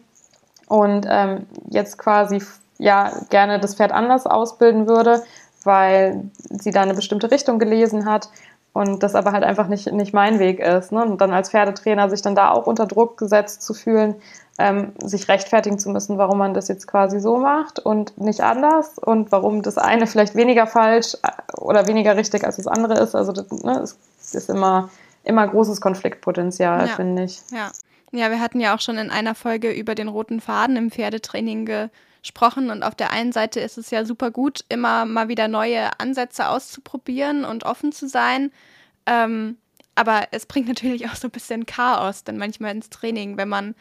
und 0.67 1.05
ähm, 1.09 1.45
jetzt 1.69 1.97
quasi 1.97 2.41
ja 2.77 3.11
gerne 3.29 3.59
das 3.59 3.75
Pferd 3.75 3.91
anders 3.91 4.25
ausbilden 4.27 4.87
würde, 4.87 5.23
weil 5.63 6.25
sie 6.49 6.71
da 6.71 6.81
eine 6.81 6.93
bestimmte 6.93 7.31
Richtung 7.31 7.59
gelesen 7.59 8.05
hat 8.05 8.29
und 8.73 9.01
das 9.01 9.15
aber 9.15 9.31
halt 9.31 9.43
einfach 9.43 9.67
nicht, 9.67 9.91
nicht 9.91 10.13
mein 10.13 10.39
Weg 10.39 10.59
ist. 10.59 10.91
Ne? 10.91 11.03
Und 11.03 11.19
dann 11.19 11.33
als 11.33 11.49
Pferdetrainer 11.49 12.09
sich 12.09 12.21
dann 12.21 12.35
da 12.35 12.51
auch 12.51 12.67
unter 12.67 12.85
Druck 12.85 13.17
gesetzt 13.17 13.63
zu 13.63 13.73
fühlen, 13.73 14.15
ähm, 14.59 14.91
sich 15.03 15.27
rechtfertigen 15.27 15.79
zu 15.79 15.89
müssen, 15.89 16.17
warum 16.17 16.37
man 16.37 16.53
das 16.53 16.67
jetzt 16.67 16.87
quasi 16.87 17.19
so 17.19 17.37
macht 17.37 17.79
und 17.79 18.17
nicht 18.19 18.41
anders 18.41 18.97
und 18.99 19.31
warum 19.31 19.61
das 19.63 19.77
eine 19.77 20.05
vielleicht 20.07 20.35
weniger 20.35 20.67
falsch 20.67 21.15
äh, 21.23 21.59
oder 21.59 21.87
weniger 21.87 22.15
richtig 22.17 22.45
als 22.45 22.57
das 22.57 22.67
andere 22.67 22.99
ist. 22.99 23.15
Also 23.15 23.31
das, 23.31 23.49
ne, 23.49 23.79
es 23.79 23.97
ist 24.35 24.49
immer, 24.49 24.89
immer 25.23 25.47
großes 25.47 25.81
Konfliktpotenzial, 25.81 26.87
Ja. 26.87 26.95
finde 26.95 27.23
ich. 27.23 27.41
Ja. 27.51 27.71
Ja, 28.11 28.31
wir 28.31 28.39
hatten 28.39 28.59
ja 28.59 28.73
auch 28.75 28.79
schon 28.79 28.97
in 28.97 29.09
einer 29.09 29.35
Folge 29.35 29.71
über 29.71 29.93
den 29.93 30.07
roten 30.07 30.39
Faden 30.39 30.77
im 30.77 30.91
Pferdetraining 30.91 31.65
gesprochen 31.65 32.69
und 32.69 32.83
auf 32.83 32.95
der 32.95 33.11
einen 33.11 33.33
Seite 33.33 33.59
ist 33.59 33.77
es 33.77 33.89
ja 33.91 34.05
super 34.05 34.31
gut, 34.31 34.63
immer 34.69 35.05
mal 35.05 35.27
wieder 35.27 35.47
neue 35.47 35.99
Ansätze 35.99 36.47
auszuprobieren 36.47 37.43
und 37.43 37.65
offen 37.65 37.91
zu 37.91 38.07
sein. 38.07 38.51
Ähm, 39.05 39.57
aber 39.95 40.27
es 40.31 40.45
bringt 40.45 40.67
natürlich 40.69 41.09
auch 41.09 41.15
so 41.15 41.27
ein 41.27 41.31
bisschen 41.31 41.65
Chaos 41.65 42.23
dann 42.23 42.37
manchmal 42.37 42.71
ins 42.71 42.89
Training, 42.89 43.35
wenn 43.35 43.49
man 43.49 43.75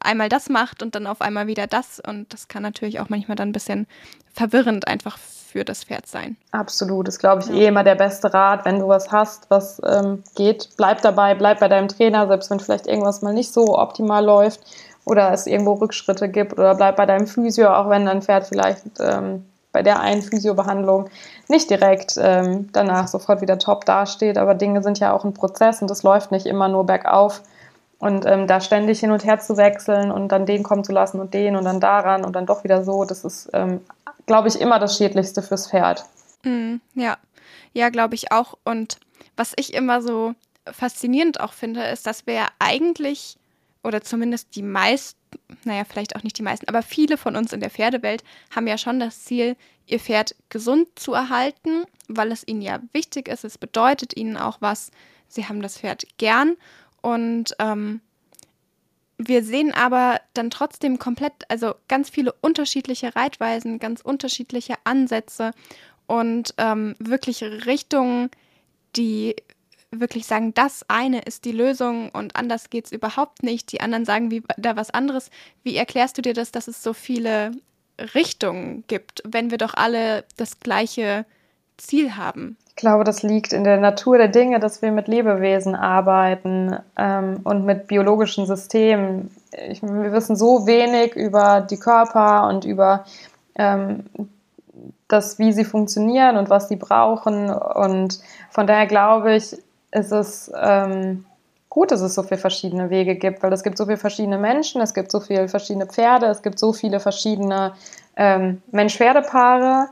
einmal 0.00 0.28
das 0.28 0.48
macht 0.48 0.82
und 0.82 0.94
dann 0.94 1.06
auf 1.06 1.20
einmal 1.20 1.46
wieder 1.46 1.66
das. 1.66 2.00
Und 2.00 2.32
das 2.32 2.48
kann 2.48 2.62
natürlich 2.62 3.00
auch 3.00 3.10
manchmal 3.10 3.36
dann 3.36 3.50
ein 3.50 3.52
bisschen 3.52 3.86
verwirrend 4.32 4.86
einfach 4.86 5.18
für 5.50 5.64
das 5.64 5.84
Pferd 5.84 6.06
sein. 6.06 6.36
Absolut, 6.52 7.08
ist 7.08 7.18
glaube 7.18 7.42
ich 7.42 7.50
eh 7.50 7.66
immer 7.66 7.84
der 7.84 7.94
beste 7.94 8.32
Rat, 8.32 8.64
wenn 8.64 8.78
du 8.78 8.88
was 8.88 9.10
hast, 9.10 9.50
was 9.50 9.80
ähm, 9.84 10.22
geht, 10.34 10.68
bleib 10.76 11.00
dabei, 11.02 11.34
bleib 11.34 11.60
bei 11.60 11.68
deinem 11.68 11.88
Trainer, 11.88 12.26
selbst 12.28 12.50
wenn 12.50 12.60
vielleicht 12.60 12.86
irgendwas 12.86 13.22
mal 13.22 13.32
nicht 13.32 13.52
so 13.52 13.78
optimal 13.78 14.24
läuft 14.24 14.60
oder 15.04 15.32
es 15.32 15.46
irgendwo 15.46 15.72
Rückschritte 15.74 16.28
gibt 16.28 16.52
oder 16.52 16.74
bleib 16.74 16.96
bei 16.96 17.06
deinem 17.06 17.26
Physio, 17.26 17.72
auch 17.72 17.88
wenn 17.88 18.04
dein 18.04 18.22
Pferd 18.22 18.46
vielleicht 18.46 18.84
ähm, 19.00 19.44
bei 19.72 19.82
der 19.82 20.00
einen 20.00 20.22
Physiobehandlung 20.22 21.08
nicht 21.48 21.70
direkt 21.70 22.18
ähm, 22.20 22.68
danach 22.72 23.08
sofort 23.08 23.40
wieder 23.40 23.58
top 23.58 23.84
dasteht, 23.84 24.36
aber 24.36 24.54
Dinge 24.54 24.82
sind 24.82 24.98
ja 24.98 25.12
auch 25.12 25.24
ein 25.24 25.34
Prozess 25.34 25.80
und 25.82 25.90
es 25.90 26.02
läuft 26.02 26.30
nicht 26.30 26.46
immer 26.46 26.68
nur 26.68 26.84
bergauf. 26.84 27.42
Und 28.00 28.26
ähm, 28.26 28.46
da 28.46 28.60
ständig 28.60 29.00
hin 29.00 29.10
und 29.10 29.24
her 29.24 29.40
zu 29.40 29.56
wechseln 29.56 30.12
und 30.12 30.30
dann 30.30 30.46
den 30.46 30.62
kommen 30.62 30.84
zu 30.84 30.92
lassen 30.92 31.18
und 31.18 31.34
den 31.34 31.56
und 31.56 31.64
dann 31.64 31.80
daran 31.80 32.24
und 32.24 32.36
dann 32.36 32.46
doch 32.46 32.62
wieder 32.62 32.84
so, 32.84 33.04
das 33.04 33.24
ist, 33.24 33.50
ähm, 33.52 33.80
glaube 34.28 34.46
ich, 34.46 34.60
immer 34.60 34.78
das 34.78 34.96
Schädlichste 34.96 35.42
fürs 35.42 35.68
Pferd. 35.68 36.04
Mm, 36.44 36.76
ja, 36.94 37.18
ja, 37.72 37.88
glaube 37.88 38.14
ich 38.14 38.30
auch. 38.30 38.56
Und 38.64 39.00
was 39.36 39.54
ich 39.56 39.74
immer 39.74 40.00
so 40.00 40.34
faszinierend 40.70 41.40
auch 41.40 41.52
finde, 41.52 41.82
ist, 41.84 42.06
dass 42.06 42.26
wir 42.26 42.34
ja 42.34 42.48
eigentlich, 42.60 43.36
oder 43.82 44.02
zumindest 44.02 44.54
die 44.54 44.62
meisten, 44.62 45.18
naja, 45.64 45.84
vielleicht 45.84 46.14
auch 46.14 46.22
nicht 46.22 46.38
die 46.38 46.42
meisten, 46.42 46.68
aber 46.68 46.82
viele 46.82 47.16
von 47.16 47.34
uns 47.34 47.52
in 47.52 47.60
der 47.60 47.70
Pferdewelt 47.70 48.22
haben 48.54 48.66
ja 48.68 48.78
schon 48.78 49.00
das 49.00 49.24
Ziel, 49.24 49.56
ihr 49.86 49.98
Pferd 49.98 50.36
gesund 50.50 50.86
zu 50.96 51.14
erhalten, 51.14 51.84
weil 52.08 52.30
es 52.30 52.46
ihnen 52.46 52.62
ja 52.62 52.80
wichtig 52.92 53.28
ist. 53.28 53.44
Es 53.44 53.58
bedeutet 53.58 54.16
ihnen 54.16 54.36
auch 54.36 54.58
was. 54.60 54.90
Sie 55.28 55.46
haben 55.46 55.62
das 55.62 55.78
Pferd 55.78 56.04
gern. 56.18 56.56
Und 57.00 57.54
ähm, 57.58 58.00
wir 59.18 59.42
sehen 59.42 59.74
aber 59.74 60.20
dann 60.32 60.50
trotzdem 60.50 60.98
komplett, 60.98 61.32
also 61.48 61.74
ganz 61.88 62.08
viele 62.08 62.32
unterschiedliche 62.40 63.16
Reitweisen, 63.16 63.80
ganz 63.80 64.00
unterschiedliche 64.00 64.74
Ansätze 64.84 65.50
und 66.06 66.54
ähm, 66.56 66.94
wirklich 67.00 67.42
Richtungen, 67.42 68.30
die 68.96 69.34
wirklich 69.90 70.26
sagen, 70.26 70.54
das 70.54 70.84
eine 70.88 71.22
ist 71.22 71.44
die 71.44 71.52
Lösung 71.52 72.10
und 72.10 72.36
anders 72.36 72.70
geht 72.70 72.86
es 72.86 72.92
überhaupt 72.92 73.42
nicht. 73.42 73.72
Die 73.72 73.80
anderen 73.80 74.04
sagen 74.04 74.30
wie, 74.30 74.42
da 74.56 74.76
was 74.76 74.90
anderes. 74.90 75.30
Wie 75.64 75.76
erklärst 75.76 76.16
du 76.18 76.22
dir 76.22 76.34
das, 76.34 76.52
dass 76.52 76.68
es 76.68 76.82
so 76.82 76.92
viele 76.92 77.52
Richtungen 78.14 78.84
gibt, 78.86 79.22
wenn 79.26 79.50
wir 79.50 79.58
doch 79.58 79.74
alle 79.74 80.24
das 80.36 80.60
gleiche 80.60 81.26
Ziel 81.76 82.16
haben? 82.16 82.56
Ich 82.78 82.80
glaube, 82.80 83.02
das 83.02 83.24
liegt 83.24 83.52
in 83.52 83.64
der 83.64 83.78
Natur 83.78 84.18
der 84.18 84.28
Dinge, 84.28 84.60
dass 84.60 84.82
wir 84.82 84.92
mit 84.92 85.08
Lebewesen 85.08 85.74
arbeiten 85.74 86.76
ähm, 86.96 87.40
und 87.42 87.64
mit 87.64 87.88
biologischen 87.88 88.46
Systemen. 88.46 89.32
Ich, 89.68 89.82
wir 89.82 90.12
wissen 90.12 90.36
so 90.36 90.64
wenig 90.64 91.16
über 91.16 91.60
die 91.60 91.78
Körper 91.78 92.46
und 92.46 92.64
über 92.64 93.04
ähm, 93.56 94.04
das, 95.08 95.40
wie 95.40 95.52
sie 95.52 95.64
funktionieren 95.64 96.36
und 96.36 96.50
was 96.50 96.68
sie 96.68 96.76
brauchen. 96.76 97.50
Und 97.50 98.20
von 98.50 98.68
daher 98.68 98.86
glaube 98.86 99.34
ich, 99.34 99.58
ist 99.90 100.12
es 100.12 100.48
ähm, 100.56 101.24
gut, 101.68 101.90
dass 101.90 102.00
es 102.00 102.14
so 102.14 102.22
viele 102.22 102.38
verschiedene 102.38 102.90
Wege 102.90 103.16
gibt, 103.16 103.42
weil 103.42 103.52
es 103.52 103.64
gibt 103.64 103.76
so 103.76 103.86
viele 103.86 103.98
verschiedene 103.98 104.38
Menschen, 104.38 104.80
es 104.82 104.94
gibt 104.94 105.10
so 105.10 105.18
viele 105.18 105.48
verschiedene 105.48 105.86
Pferde, 105.86 106.26
es 106.26 106.42
gibt 106.42 106.60
so 106.60 106.72
viele 106.72 107.00
verschiedene 107.00 107.72
ähm, 108.16 108.62
Mensch-Pferde-Paare. 108.70 109.88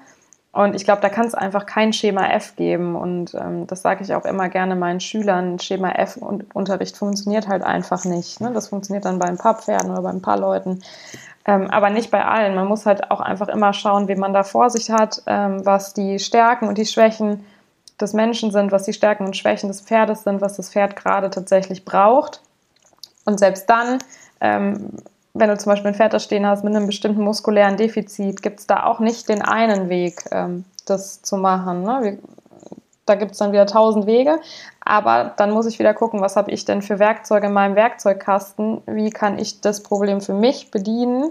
Und 0.57 0.75
ich 0.75 0.85
glaube, 0.85 1.03
da 1.03 1.11
kann 1.11 1.27
es 1.27 1.35
einfach 1.35 1.67
kein 1.67 1.93
Schema 1.93 2.29
F 2.29 2.57
geben. 2.57 2.97
Und 2.97 3.35
ähm, 3.35 3.67
das 3.67 3.83
sage 3.83 4.03
ich 4.03 4.15
auch 4.15 4.25
immer 4.25 4.49
gerne 4.49 4.75
meinen 4.75 5.01
Schülern. 5.01 5.59
Schema 5.59 5.91
F-Unterricht 5.91 6.97
funktioniert 6.97 7.47
halt 7.47 7.63
einfach 7.63 8.07
nicht. 8.07 8.41
Ne? 8.41 8.53
Das 8.55 8.69
funktioniert 8.69 9.05
dann 9.05 9.19
bei 9.19 9.27
ein 9.27 9.37
paar 9.37 9.59
Pferden 9.59 9.91
oder 9.91 10.01
bei 10.01 10.09
ein 10.09 10.23
paar 10.23 10.39
Leuten. 10.39 10.81
Ähm, 11.45 11.71
aber 11.71 11.91
nicht 11.91 12.11
bei 12.11 12.25
allen. 12.25 12.55
Man 12.55 12.69
muss 12.69 12.87
halt 12.87 13.11
auch 13.11 13.21
einfach 13.21 13.49
immer 13.49 13.75
schauen, 13.75 14.09
wen 14.09 14.19
man 14.19 14.33
da 14.33 14.45
vor 14.45 14.71
sich 14.71 14.91
hat, 14.91 15.23
ähm, 15.27 15.67
was 15.67 15.93
die 15.93 16.19
Stärken 16.19 16.69
und 16.69 16.79
die 16.79 16.87
Schwächen 16.87 17.45
des 18.01 18.15
Menschen 18.15 18.51
sind, 18.51 18.73
was 18.73 18.85
die 18.85 18.95
Stärken 18.95 19.27
und 19.27 19.37
Schwächen 19.37 19.69
des 19.69 19.83
Pferdes 19.83 20.23
sind, 20.23 20.41
was 20.41 20.57
das 20.57 20.71
Pferd 20.71 20.97
gerade 20.97 21.29
tatsächlich 21.29 21.85
braucht. 21.85 22.41
Und 23.27 23.39
selbst 23.39 23.69
dann, 23.69 23.99
ähm, 24.41 24.89
wenn 25.39 25.49
du 25.49 25.59
zum 25.59 25.71
Beispiel 25.71 25.89
ein 25.89 25.95
Pferd 25.95 26.13
da 26.13 26.19
stehen 26.19 26.47
hast 26.47 26.65
mit 26.65 26.75
einem 26.75 26.87
bestimmten 26.87 27.23
muskulären 27.23 27.77
Defizit, 27.77 28.43
gibt 28.43 28.61
es 28.61 28.67
da 28.67 28.85
auch 28.85 29.01
nicht 29.01 29.29
den 29.29 29.43
einen 29.43 29.89
Weg, 29.89 30.25
ähm, 30.31 30.65
das 30.87 31.23
zu 31.23 31.37
machen. 31.37 31.83
Ne? 31.83 31.99
Wir, 32.03 32.19
da 33.05 33.15
gibt 33.15 33.33
es 33.33 33.39
dann 33.39 33.53
wieder 33.53 33.67
tausend 33.67 34.07
Wege, 34.07 34.41
aber 34.81 35.33
dann 35.37 35.53
muss 35.53 35.67
ich 35.67 35.79
wieder 35.79 35.95
gucken, 35.95 36.21
was 36.21 36.37
habe 36.37 36.51
ich 36.51 36.65
denn 36.65 36.83
für 36.83 36.99
Werkzeuge 36.99 37.47
in 37.47 37.53
meinem 37.53 37.77
Werkzeugkasten, 37.77 38.83
wie 38.87 39.11
kann 39.11 39.39
ich 39.39 39.61
das 39.61 39.83
Problem 39.83 40.21
für 40.21 40.35
mich 40.35 40.71
bedienen 40.73 41.31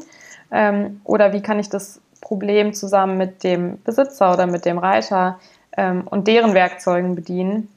ähm, 0.51 1.01
oder 1.03 1.33
wie 1.33 1.41
kann 1.41 1.59
ich 1.59 1.69
das 1.69 1.99
Problem 2.21 2.73
zusammen 2.73 3.17
mit 3.17 3.43
dem 3.43 3.81
Besitzer 3.83 4.33
oder 4.33 4.47
mit 4.47 4.65
dem 4.65 4.77
Reiter 4.77 5.37
ähm, 5.75 6.07
und 6.09 6.27
deren 6.27 6.53
Werkzeugen 6.53 7.13
bedienen. 7.13 7.69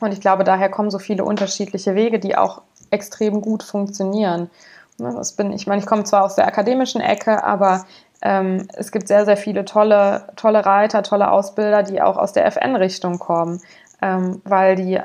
Und 0.00 0.12
ich 0.12 0.20
glaube, 0.20 0.44
daher 0.44 0.68
kommen 0.68 0.90
so 0.90 0.98
viele 0.98 1.24
unterschiedliche 1.24 1.94
Wege, 1.94 2.18
die 2.18 2.36
auch 2.36 2.62
extrem 2.90 3.40
gut 3.40 3.62
funktionieren. 3.62 4.50
Ne, 4.98 5.14
Das 5.16 5.32
bin, 5.32 5.52
ich 5.52 5.66
meine, 5.66 5.80
ich 5.80 5.86
komme 5.86 6.04
zwar 6.04 6.24
aus 6.24 6.34
der 6.34 6.46
akademischen 6.46 7.00
Ecke, 7.00 7.44
aber 7.44 7.84
ähm, 8.22 8.66
es 8.74 8.90
gibt 8.90 9.08
sehr, 9.08 9.24
sehr 9.24 9.36
viele 9.36 9.64
tolle, 9.64 10.24
tolle 10.36 10.66
Reiter, 10.66 11.02
tolle 11.02 11.30
Ausbilder, 11.30 11.82
die 11.82 12.02
auch 12.02 12.16
aus 12.16 12.32
der 12.32 12.46
FN-Richtung 12.46 13.18
kommen, 13.18 13.60
ähm, 14.02 14.40
weil 14.44 14.76
die 14.76 15.00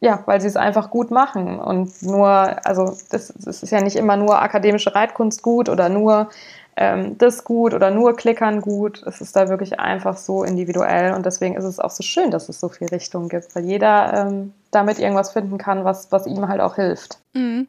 ja, 0.00 0.22
weil 0.26 0.40
sie 0.40 0.46
es 0.46 0.56
einfach 0.56 0.90
gut 0.90 1.10
machen 1.10 1.58
und 1.58 2.02
nur, 2.02 2.28
also 2.64 2.96
das, 3.10 3.32
das 3.36 3.62
ist 3.64 3.70
ja 3.70 3.80
nicht 3.80 3.96
immer 3.96 4.16
nur 4.16 4.40
akademische 4.40 4.94
Reitkunst 4.94 5.42
gut 5.42 5.68
oder 5.68 5.88
nur 5.88 6.28
ähm, 6.76 7.18
das 7.18 7.42
gut 7.42 7.74
oder 7.74 7.90
nur 7.90 8.14
Klickern 8.16 8.60
gut. 8.60 9.02
Es 9.04 9.20
ist 9.20 9.34
da 9.34 9.48
wirklich 9.48 9.80
einfach 9.80 10.16
so 10.16 10.44
individuell 10.44 11.14
und 11.14 11.26
deswegen 11.26 11.56
ist 11.56 11.64
es 11.64 11.80
auch 11.80 11.90
so 11.90 12.04
schön, 12.04 12.30
dass 12.30 12.48
es 12.48 12.60
so 12.60 12.68
viele 12.68 12.92
Richtungen 12.92 13.28
gibt, 13.28 13.56
weil 13.56 13.64
jeder 13.64 14.28
ähm, 14.28 14.54
damit 14.70 15.00
irgendwas 15.00 15.32
finden 15.32 15.58
kann, 15.58 15.84
was, 15.84 16.12
was 16.12 16.26
ihm 16.26 16.46
halt 16.46 16.60
auch 16.60 16.76
hilft. 16.76 17.18
Mhm. 17.34 17.66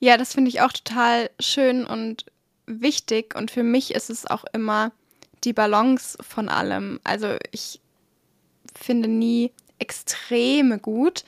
Ja, 0.00 0.16
das 0.16 0.32
finde 0.32 0.48
ich 0.48 0.62
auch 0.62 0.72
total 0.72 1.30
schön 1.38 1.86
und 1.86 2.24
wichtig 2.66 3.34
und 3.36 3.50
für 3.50 3.62
mich 3.62 3.94
ist 3.94 4.08
es 4.08 4.26
auch 4.26 4.44
immer 4.52 4.92
die 5.44 5.52
Balance 5.52 6.18
von 6.22 6.48
allem. 6.48 7.00
Also 7.04 7.36
ich 7.52 7.80
finde 8.74 9.08
nie 9.08 9.52
Extreme 9.78 10.78
gut, 10.78 11.24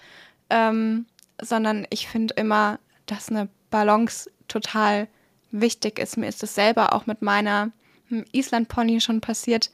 ähm, 0.51 1.07
sondern 1.41 1.87
ich 1.91 2.09
finde 2.09 2.35
immer, 2.35 2.79
dass 3.07 3.29
eine 3.29 3.49
Balance 3.71 4.31
total 4.49 5.09
wichtig 5.51 5.99
ist. 5.99 6.17
Mir 6.17 6.29
ist 6.29 6.43
es 6.43 6.55
selber 6.55 6.95
auch 6.95 7.07
mit 7.07 7.21
meiner 7.21 7.73
hm, 8.09 8.25
Island-Pony 8.33 9.01
schon 9.01 9.21
passiert, 9.21 9.71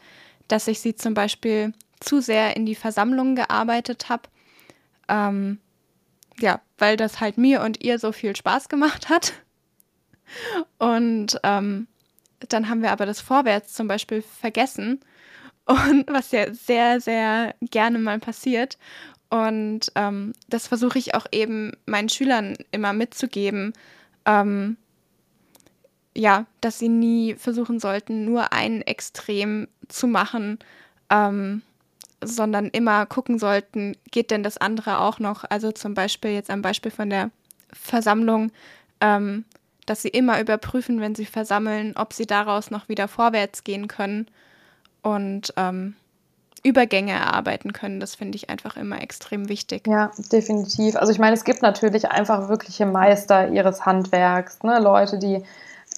dass 0.49 0.67
ich 0.67 0.81
sie 0.81 0.97
zum 0.97 1.15
Beispiel 1.15 1.73
zu 2.01 2.21
sehr 2.21 2.57
in 2.57 2.67
die 2.67 2.75
Versammlung 2.75 3.37
gearbeitet 3.37 4.09
habe. 4.09 4.23
Ähm, 5.09 5.59
ja, 6.39 6.61
weil 6.79 6.97
das 6.97 7.21
halt 7.21 7.39
mir 7.39 7.63
und 7.63 7.83
ihr 7.83 7.99
so 7.99 8.13
viel 8.13 8.37
Spaß 8.37 8.69
gemacht 8.69 9.09
hat. 9.09 9.33
Und 10.79 11.41
ähm, 11.43 11.87
dann 12.49 12.69
haben 12.69 12.83
wir 12.83 12.93
aber 12.93 13.07
das 13.07 13.21
Vorwärts 13.21 13.75
zum 13.75 13.89
Beispiel 13.89 14.23
vergessen. 14.23 15.01
Und 15.65 16.07
was 16.09 16.33
ja 16.33 16.53
sehr, 16.53 17.01
sehr 17.01 17.55
gerne 17.61 17.99
mal 17.99 18.19
passiert. 18.19 18.79
Und 19.31 19.93
ähm, 19.95 20.33
das 20.49 20.67
versuche 20.67 20.99
ich 20.99 21.15
auch 21.15 21.27
eben 21.33 21.73
meinen 21.87 22.09
Schülern 22.09 22.57
immer 22.71 22.93
mitzugeben. 22.93 23.75
Ähm, 24.25 24.77
ja, 26.17 26.47
dass 26.61 26.79
sie 26.79 26.89
nie 26.89 27.35
versuchen 27.35 27.79
sollten, 27.79 28.25
nur 28.25 28.53
ein 28.53 28.83
Extrem 28.83 29.69
zu 29.89 30.07
machen, 30.07 30.59
ähm, 31.11 31.63
sondern 32.23 32.69
immer 32.69 33.07
gucken 33.07 33.39
sollten, 33.39 33.97
geht 34.11 34.31
denn 34.31 34.43
das 34.43 34.59
andere 34.59 35.01
auch 35.01 35.19
noch? 35.19 35.45
Also 35.49 35.73
zum 35.73 35.95
Beispiel 35.95 36.33
jetzt 36.33 36.51
am 36.51 36.63
Beispiel 36.63 36.91
von 36.91 37.11
der 37.11 37.31
Versammlung, 37.73 38.51
ähm, 39.01 39.45
dass 39.87 40.03
sie 40.03 40.09
immer 40.09 40.41
überprüfen, 40.41 41.01
wenn 41.01 41.15
sie 41.15 41.27
versammeln, 41.27 41.95
ob 41.97 42.13
sie 42.13 42.27
daraus 42.27 42.71
noch 42.71 42.89
wieder 42.89 43.09
vorwärts 43.09 43.65
gehen 43.65 43.89
können 43.89 44.27
und 45.03 45.53
ähm, 45.57 45.95
Übergänge 46.63 47.13
erarbeiten 47.13 47.73
können. 47.73 48.01
Das 48.01 48.15
finde 48.15 48.37
ich 48.37 48.51
einfach 48.51 48.77
immer 48.77 49.01
extrem 49.01 49.49
wichtig. 49.49 49.87
Ja, 49.87 50.11
definitiv. 50.33 50.97
Also 50.97 51.13
ich 51.13 51.19
meine, 51.19 51.35
es 51.35 51.45
gibt 51.45 51.63
natürlich 51.63 52.11
einfach 52.11 52.49
wirkliche 52.49 52.85
Meister 52.85 53.49
ihres 53.49 53.87
Handwerks, 53.87 54.63
ne? 54.63 54.81
Leute, 54.81 55.19
die 55.19 55.43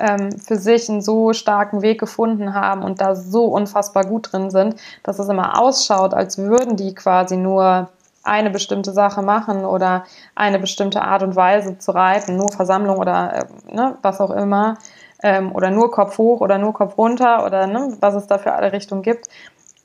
ähm, 0.01 0.33
für 0.39 0.57
sich 0.57 0.89
einen 0.89 1.03
so 1.03 1.33
starken 1.33 1.83
Weg 1.83 2.01
gefunden 2.01 2.55
haben 2.55 2.83
und 2.83 3.01
da 3.01 3.15
so 3.15 3.45
unfassbar 3.45 4.05
gut 4.05 4.33
drin 4.33 4.51
sind, 4.51 4.77
dass 5.03 5.19
es 5.19 5.29
immer 5.29 5.61
ausschaut, 5.61 6.15
als 6.15 6.39
würden 6.39 6.77
die 6.77 6.95
quasi 6.95 7.37
nur 7.37 7.89
eine 8.23 8.51
bestimmte 8.51 8.93
Sache 8.93 9.23
machen 9.23 9.65
oder 9.65 10.05
eine 10.35 10.59
bestimmte 10.59 11.03
Art 11.03 11.23
und 11.23 11.37
Weise 11.37 11.79
zu 11.79 11.93
reiten, 11.93 12.37
nur 12.37 12.51
Versammlung 12.51 12.99
oder 12.99 13.47
äh, 13.69 13.75
ne, 13.75 13.97
was 14.03 14.21
auch 14.21 14.31
immer, 14.31 14.77
ähm, 15.23 15.53
oder 15.55 15.71
nur 15.71 15.91
Kopf 15.91 16.19
hoch 16.19 16.41
oder 16.41 16.59
nur 16.59 16.73
Kopf 16.73 16.99
runter 16.99 17.45
oder 17.45 17.67
ne, 17.67 17.97
was 18.01 18.15
es 18.15 18.27
da 18.27 18.39
für 18.39 18.53
alle 18.53 18.73
Richtungen 18.73 19.03
gibt. 19.03 19.29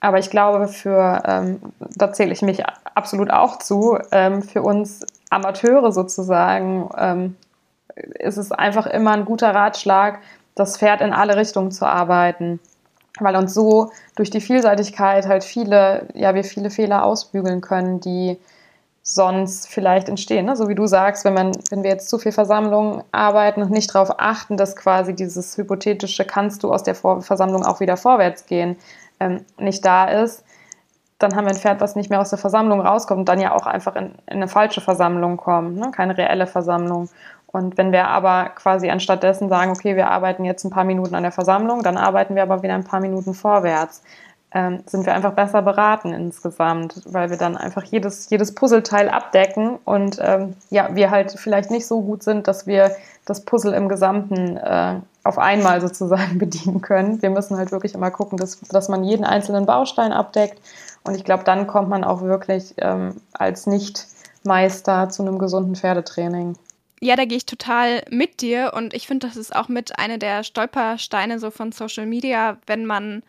Aber 0.01 0.19
ich 0.19 0.29
glaube, 0.29 0.67
für, 0.67 1.23
ähm, 1.25 1.59
da 1.79 2.11
zähle 2.13 2.31
ich 2.31 2.41
mich 2.41 2.63
absolut 2.93 3.31
auch 3.31 3.57
zu, 3.59 3.97
ähm, 4.11 4.43
für 4.43 4.61
uns 4.61 5.05
Amateure 5.29 5.91
sozusagen 5.91 6.89
ähm, 6.97 7.35
ist 7.95 8.37
es 8.37 8.51
einfach 8.51 8.87
immer 8.87 9.11
ein 9.11 9.25
guter 9.25 9.53
Ratschlag, 9.53 10.19
das 10.55 10.77
Pferd 10.77 11.01
in 11.01 11.13
alle 11.13 11.35
Richtungen 11.35 11.71
zu 11.71 11.85
arbeiten. 11.85 12.59
Weil 13.19 13.35
uns 13.35 13.53
so 13.53 13.91
durch 14.15 14.29
die 14.29 14.41
Vielseitigkeit 14.41 15.27
halt 15.27 15.43
viele, 15.43 16.07
ja, 16.13 16.35
wir 16.35 16.43
viele 16.43 16.69
Fehler 16.69 17.05
ausbügeln 17.05 17.61
können, 17.61 18.01
die 18.01 18.37
sonst 19.07 19.67
vielleicht 19.67 20.09
entstehen. 20.09 20.47
Ne? 20.47 20.55
So 20.55 20.67
wie 20.67 20.75
du 20.75 20.87
sagst, 20.87 21.25
wenn 21.25 21.35
man, 21.35 21.51
wenn 21.69 21.83
wir 21.83 21.91
jetzt 21.91 22.09
zu 22.09 22.17
viel 22.17 22.31
Versammlungen 22.31 23.03
arbeiten 23.11 23.61
und 23.61 23.69
nicht 23.71 23.93
darauf 23.93 24.19
achten, 24.19 24.57
dass 24.57 24.75
quasi 24.75 25.13
dieses 25.13 25.57
hypothetische 25.57 26.25
kannst 26.25 26.63
du 26.63 26.73
aus 26.73 26.83
der 26.83 26.95
Vor 26.95 27.21
Versammlung 27.21 27.63
auch 27.63 27.79
wieder 27.79 27.97
vorwärts 27.97 28.47
gehen, 28.47 28.77
ähm, 29.19 29.45
nicht 29.59 29.85
da 29.85 30.05
ist, 30.05 30.43
dann 31.19 31.35
haben 31.35 31.45
wir 31.45 31.51
ein 31.51 31.57
Pferd, 31.57 31.81
was 31.81 31.95
nicht 31.95 32.09
mehr 32.09 32.19
aus 32.19 32.29
der 32.29 32.39
Versammlung 32.39 32.81
rauskommt 32.81 33.19
und 33.19 33.29
dann 33.29 33.39
ja 33.39 33.53
auch 33.53 33.65
einfach 33.65 33.95
in, 33.95 34.15
in 34.27 34.37
eine 34.37 34.47
falsche 34.47 34.81
Versammlung 34.81 35.37
kommt, 35.37 35.77
ne? 35.77 35.91
keine 35.91 36.17
reelle 36.17 36.47
Versammlung. 36.47 37.09
Und 37.47 37.77
wenn 37.77 37.93
wir 37.93 38.09
aber 38.09 38.49
quasi 38.55 38.89
anstattdessen 38.89 39.47
sagen, 39.47 39.71
okay, 39.71 39.95
wir 39.95 40.09
arbeiten 40.09 40.43
jetzt 40.43 40.65
ein 40.65 40.71
paar 40.71 40.83
Minuten 40.83 41.15
an 41.15 41.23
der 41.23 41.31
Versammlung, 41.31 41.83
dann 41.83 41.97
arbeiten 41.97 42.35
wir 42.35 42.43
aber 42.43 42.63
wieder 42.63 42.73
ein 42.73 42.83
paar 42.83 42.99
Minuten 42.99 43.33
vorwärts, 43.33 44.03
ähm, 44.55 44.83
sind 44.85 45.05
wir 45.05 45.13
einfach 45.13 45.33
besser 45.33 45.61
beraten 45.61 46.13
insgesamt, 46.13 47.01
weil 47.05 47.29
wir 47.29 47.37
dann 47.37 47.57
einfach 47.57 47.83
jedes, 47.83 48.29
jedes 48.29 48.55
Puzzleteil 48.55 49.09
abdecken 49.09 49.77
und 49.83 50.17
ähm, 50.21 50.55
ja, 50.69 50.89
wir 50.95 51.11
halt 51.11 51.31
vielleicht 51.37 51.71
nicht 51.71 51.87
so 51.87 52.01
gut 52.01 52.23
sind, 52.23 52.47
dass 52.47 52.67
wir 52.67 52.91
das 53.25 53.43
Puzzle 53.43 53.73
im 53.73 53.89
Gesamten 53.89 54.57
äh, 54.57 54.95
auf 55.23 55.37
einmal 55.39 55.81
sozusagen 55.81 56.37
bedienen 56.39 56.81
können. 56.81 57.21
Wir 57.21 57.31
müssen 57.31 57.57
halt 57.57 57.71
wirklich 57.71 57.95
immer 57.95 58.11
gucken, 58.11 58.37
dass, 58.37 58.59
dass 58.61 58.87
man 58.87 59.03
jeden 59.03 59.25
einzelnen 59.25 59.65
Baustein 59.65 60.13
abdeckt. 60.13 60.59
Und 61.05 61.15
ich 61.15 61.23
glaube, 61.23 61.43
dann 61.43 61.67
kommt 61.67 61.89
man 61.89 62.03
auch 62.03 62.21
wirklich 62.21 62.73
ähm, 62.77 63.21
als 63.33 63.67
Nicht-Meister 63.67 65.09
zu 65.09 65.21
einem 65.21 65.39
gesunden 65.39 65.75
Pferdetraining. 65.75 66.57
Ja, 66.99 67.15
da 67.15 67.25
gehe 67.25 67.37
ich 67.37 67.45
total 67.45 68.03
mit 68.09 68.41
dir 68.41 68.71
und 68.75 68.93
ich 68.93 69.07
finde, 69.07 69.27
das 69.27 69.37
ist 69.37 69.55
auch 69.55 69.67
mit 69.67 69.99
einer 69.99 70.17
der 70.17 70.43
Stolpersteine 70.43 71.39
so 71.39 71.51
von 71.51 71.71
Social 71.71 72.05
Media, 72.05 72.57
wenn 72.65 72.85
man 72.85 73.21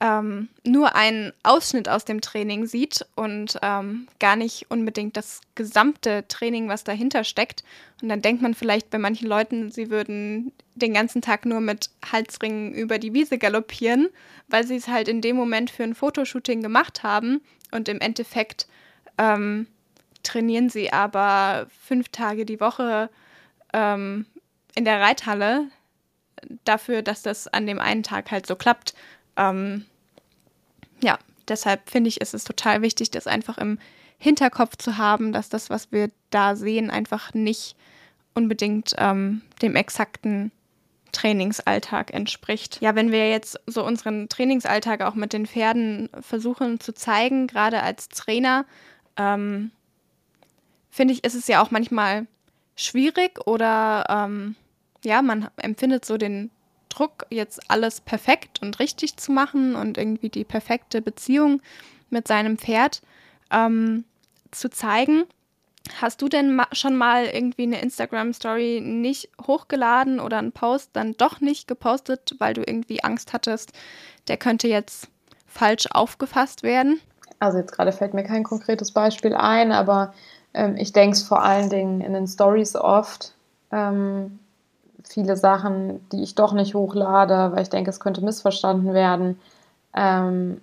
ähm, 0.00 0.48
nur 0.64 0.96
einen 0.96 1.32
Ausschnitt 1.42 1.88
aus 1.88 2.04
dem 2.04 2.20
Training 2.20 2.66
sieht 2.66 3.06
und 3.14 3.58
ähm, 3.62 4.08
gar 4.18 4.36
nicht 4.36 4.70
unbedingt 4.70 5.16
das 5.16 5.40
gesamte 5.54 6.26
Training, 6.28 6.68
was 6.68 6.84
dahinter 6.84 7.24
steckt. 7.24 7.64
Und 8.02 8.08
dann 8.08 8.20
denkt 8.22 8.42
man 8.42 8.54
vielleicht 8.54 8.90
bei 8.90 8.98
manchen 8.98 9.28
Leuten, 9.28 9.70
sie 9.70 9.90
würden 9.90 10.52
den 10.74 10.94
ganzen 10.94 11.22
Tag 11.22 11.46
nur 11.46 11.60
mit 11.60 11.90
Halsringen 12.10 12.74
über 12.74 12.98
die 12.98 13.14
Wiese 13.14 13.38
galoppieren, 13.38 14.08
weil 14.48 14.66
sie 14.66 14.76
es 14.76 14.88
halt 14.88 15.08
in 15.08 15.20
dem 15.20 15.36
Moment 15.36 15.70
für 15.70 15.84
ein 15.84 15.94
Fotoshooting 15.94 16.60
gemacht 16.60 17.02
haben 17.02 17.40
und 17.70 17.88
im 17.88 18.00
Endeffekt 18.00 18.66
ähm, 19.16 19.68
trainieren 20.22 20.70
sie 20.70 20.92
aber 20.92 21.66
fünf 21.80 22.08
Tage 22.08 22.44
die 22.44 22.60
Woche 22.60 23.10
ähm, 23.72 24.26
in 24.74 24.84
der 24.84 25.00
Reithalle 25.00 25.68
dafür, 26.64 27.02
dass 27.02 27.22
das 27.22 27.48
an 27.48 27.66
dem 27.66 27.78
einen 27.78 28.02
Tag 28.02 28.30
halt 28.30 28.46
so 28.46 28.56
klappt. 28.56 28.94
Ähm, 29.36 29.84
ja, 31.00 31.18
deshalb 31.48 31.90
finde 31.90 32.08
ich, 32.08 32.20
ist 32.20 32.34
es 32.34 32.44
total 32.44 32.82
wichtig, 32.82 33.10
das 33.10 33.26
einfach 33.26 33.58
im 33.58 33.78
Hinterkopf 34.18 34.76
zu 34.76 34.96
haben, 34.96 35.32
dass 35.32 35.48
das, 35.48 35.70
was 35.70 35.92
wir 35.92 36.10
da 36.30 36.56
sehen, 36.56 36.90
einfach 36.90 37.34
nicht 37.34 37.76
unbedingt 38.34 38.94
ähm, 38.98 39.42
dem 39.62 39.76
exakten 39.76 40.50
Trainingsalltag 41.12 42.12
entspricht. 42.12 42.80
Ja, 42.80 42.94
wenn 42.94 43.12
wir 43.12 43.30
jetzt 43.30 43.58
so 43.66 43.84
unseren 43.84 44.28
Trainingsalltag 44.28 45.02
auch 45.02 45.14
mit 45.14 45.32
den 45.32 45.46
Pferden 45.46 46.10
versuchen 46.20 46.80
zu 46.80 46.92
zeigen, 46.92 47.46
gerade 47.46 47.82
als 47.82 48.08
Trainer, 48.08 48.66
ähm, 49.16 49.70
finde 50.90 51.14
ich, 51.14 51.24
ist 51.24 51.34
es 51.34 51.46
ja 51.46 51.62
auch 51.62 51.70
manchmal 51.70 52.26
schwierig 52.76 53.46
oder 53.46 54.04
ähm, 54.08 54.56
ja, 55.04 55.22
man 55.22 55.48
empfindet 55.56 56.04
so 56.04 56.16
den 56.16 56.50
Druck, 56.94 57.26
jetzt 57.30 57.70
alles 57.70 58.00
perfekt 58.00 58.60
und 58.62 58.78
richtig 58.78 59.16
zu 59.16 59.32
machen 59.32 59.74
und 59.74 59.98
irgendwie 59.98 60.28
die 60.28 60.44
perfekte 60.44 61.02
Beziehung 61.02 61.60
mit 62.10 62.28
seinem 62.28 62.58
Pferd 62.58 63.02
ähm, 63.50 64.04
zu 64.50 64.70
zeigen. 64.70 65.24
Hast 66.00 66.22
du 66.22 66.28
denn 66.28 66.54
ma 66.56 66.66
schon 66.72 66.96
mal 66.96 67.26
irgendwie 67.26 67.64
eine 67.64 67.82
Instagram-Story 67.82 68.80
nicht 68.82 69.28
hochgeladen 69.46 70.18
oder 70.18 70.38
einen 70.38 70.52
Post 70.52 70.90
dann 70.94 71.14
doch 71.16 71.40
nicht 71.40 71.68
gepostet, 71.68 72.36
weil 72.38 72.54
du 72.54 72.62
irgendwie 72.62 73.04
Angst 73.04 73.32
hattest, 73.32 73.72
der 74.28 74.38
könnte 74.38 74.66
jetzt 74.68 75.08
falsch 75.46 75.86
aufgefasst 75.90 76.62
werden? 76.62 77.00
Also 77.38 77.58
jetzt 77.58 77.72
gerade 77.72 77.92
fällt 77.92 78.14
mir 78.14 78.24
kein 78.24 78.44
konkretes 78.44 78.92
Beispiel 78.92 79.34
ein, 79.34 79.72
aber 79.72 80.14
ähm, 80.54 80.76
ich 80.76 80.92
denke 80.92 81.16
es 81.16 81.22
vor 81.22 81.42
allen 81.42 81.68
Dingen 81.68 82.00
in 82.00 82.14
den 82.14 82.26
Stories 82.26 82.76
oft. 82.76 83.34
Ähm, 83.70 84.38
viele 85.04 85.36
Sachen, 85.36 86.08
die 86.10 86.22
ich 86.22 86.34
doch 86.34 86.52
nicht 86.52 86.74
hochlade, 86.74 87.52
weil 87.52 87.62
ich 87.62 87.70
denke, 87.70 87.90
es 87.90 88.00
könnte 88.00 88.24
missverstanden 88.24 88.94
werden. 88.94 89.40
Ähm, 89.94 90.60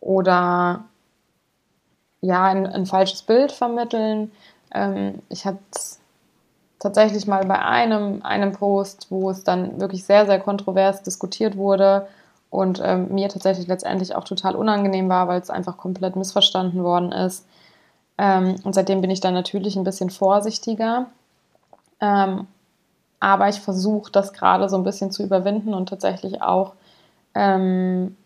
oder 0.00 0.84
ja, 2.20 2.44
ein, 2.44 2.66
ein, 2.66 2.86
falsches 2.86 3.22
Bild 3.22 3.52
vermitteln. 3.52 4.32
Ähm, 4.74 5.22
ich 5.28 5.44
hatte 5.44 5.58
tatsächlich 6.78 7.26
mal 7.26 7.44
bei 7.46 7.58
einem, 7.60 8.22
einem 8.22 8.52
Post, 8.52 9.08
wo 9.10 9.30
es 9.30 9.44
dann 9.44 9.80
wirklich 9.80 10.04
sehr, 10.04 10.26
sehr 10.26 10.40
kontrovers 10.40 11.02
diskutiert 11.02 11.56
wurde 11.56 12.08
und 12.50 12.80
ähm, 12.84 13.12
mir 13.14 13.28
tatsächlich 13.28 13.66
letztendlich 13.66 14.14
auch 14.14 14.24
total 14.24 14.56
unangenehm 14.56 15.08
war, 15.08 15.28
weil 15.28 15.40
es 15.40 15.50
einfach 15.50 15.76
komplett 15.76 16.16
missverstanden 16.16 16.82
worden 16.84 17.12
ist 17.12 17.46
Ähm, 18.18 18.56
und 18.64 18.74
seitdem 18.74 19.00
bin 19.02 19.10
ich 19.10 19.20
dann 19.20 19.34
natürlich 19.34 19.76
ein 19.76 19.84
bisschen 19.84 20.10
vorsichtiger. 20.10 21.06
Ähm, 22.00 22.46
aber 23.20 23.48
ich 23.48 23.60
versuche 23.60 24.10
das 24.12 24.32
gerade 24.32 24.68
so 24.68 24.76
ein 24.76 24.84
bisschen 24.84 25.10
zu 25.10 25.22
überwinden 25.22 25.74
und 25.74 25.88
tatsächlich 25.88 26.42
auch 26.42 26.74
ähm, 27.34 28.16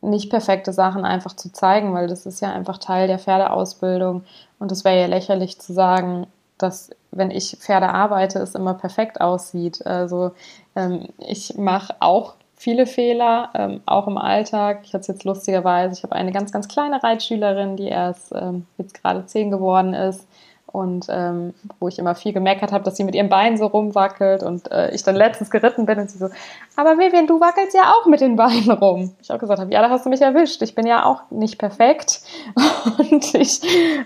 nicht 0.00 0.30
perfekte 0.30 0.72
Sachen 0.72 1.04
einfach 1.04 1.34
zu 1.34 1.52
zeigen, 1.52 1.94
weil 1.94 2.06
das 2.06 2.26
ist 2.26 2.40
ja 2.40 2.52
einfach 2.52 2.78
Teil 2.78 3.06
der 3.06 3.18
Pferdeausbildung. 3.18 4.24
Und 4.58 4.72
es 4.72 4.84
wäre 4.84 5.00
ja 5.00 5.06
lächerlich 5.06 5.60
zu 5.60 5.72
sagen, 5.72 6.26
dass 6.58 6.90
wenn 7.10 7.30
ich 7.30 7.56
Pferde 7.58 7.88
arbeite, 7.88 8.38
es 8.38 8.54
immer 8.54 8.74
perfekt 8.74 9.20
aussieht. 9.20 9.86
Also 9.86 10.32
ähm, 10.76 11.08
ich 11.18 11.56
mache 11.56 11.94
auch 12.00 12.34
viele 12.54 12.86
Fehler, 12.86 13.50
ähm, 13.54 13.80
auch 13.86 14.06
im 14.06 14.18
Alltag. 14.18 14.80
Ich 14.84 14.94
hatte 14.94 15.02
es 15.02 15.08
jetzt 15.08 15.24
lustigerweise, 15.24 15.94
ich 15.94 16.02
habe 16.02 16.14
eine 16.14 16.32
ganz, 16.32 16.52
ganz 16.52 16.68
kleine 16.68 17.02
Reitschülerin, 17.02 17.76
die 17.76 17.88
erst 17.88 18.32
ähm, 18.34 18.66
jetzt 18.78 19.00
gerade 19.00 19.26
zehn 19.26 19.50
geworden 19.50 19.94
ist 19.94 20.26
und 20.74 21.06
ähm, 21.08 21.54
wo 21.78 21.86
ich 21.86 22.00
immer 22.00 22.16
viel 22.16 22.32
gemeckert 22.32 22.72
habe, 22.72 22.82
dass 22.82 22.96
sie 22.96 23.04
mit 23.04 23.14
ihren 23.14 23.28
Beinen 23.28 23.56
so 23.56 23.66
rumwackelt 23.66 24.42
und 24.42 24.72
äh, 24.72 24.92
ich 24.92 25.04
dann 25.04 25.14
letztens 25.14 25.48
geritten 25.48 25.86
bin 25.86 26.00
und 26.00 26.10
sie 26.10 26.18
so, 26.18 26.28
aber 26.74 26.98
Vivian, 26.98 27.28
du 27.28 27.38
wackelst 27.38 27.76
ja 27.76 27.92
auch 27.92 28.06
mit 28.06 28.20
den 28.20 28.34
Beinen 28.34 28.72
rum. 28.72 29.14
Ich 29.22 29.30
auch 29.30 29.38
gesagt 29.38 29.60
habe, 29.60 29.72
ja, 29.72 29.80
da 29.82 29.88
hast 29.88 30.04
du 30.04 30.10
mich 30.10 30.20
erwischt. 30.20 30.62
Ich 30.62 30.74
bin 30.74 30.84
ja 30.84 31.06
auch 31.06 31.30
nicht 31.30 31.58
perfekt 31.58 32.22
und 32.98 33.34
ich 33.36 33.60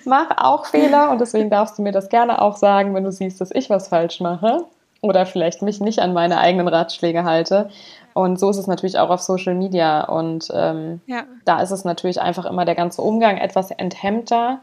mache 0.04 0.44
auch 0.44 0.66
Fehler 0.66 1.11
und 1.11 1.22
deswegen 1.22 1.48
darfst 1.48 1.78
du 1.78 1.83
mir 1.83 1.92
das 1.92 2.11
gerne 2.11 2.42
auch 2.42 2.59
sagen, 2.59 2.94
wenn 2.94 3.04
du 3.04 3.12
siehst, 3.12 3.40
dass 3.40 3.50
ich 3.50 3.70
was 3.70 3.88
falsch 3.88 4.20
mache 4.20 4.66
oder 5.00 5.24
vielleicht 5.24 5.62
mich 5.62 5.81
nicht 5.81 6.00
an 6.00 6.12
meine 6.12 6.37
eigenen 6.37 6.68
Ratschläge 6.68 7.24
halte. 7.24 7.70
Und 8.12 8.38
so 8.38 8.50
ist 8.50 8.59
es 8.59 8.66
natürlich 8.66 8.98
auch 8.98 9.09
auf 9.09 9.22
Social 9.22 9.54
Media 9.54 10.04
und 10.04 10.48
ähm, 10.52 11.00
ja. 11.07 11.22
da 11.46 11.62
ist 11.62 11.70
es 11.70 11.87
natürlich 11.87 12.20
einfach 12.20 12.44
immer 12.44 12.66
der 12.66 12.74
ganze 12.74 13.00
Umgang 13.00 13.38
etwas 13.38 13.70
enthemmter 13.70 14.61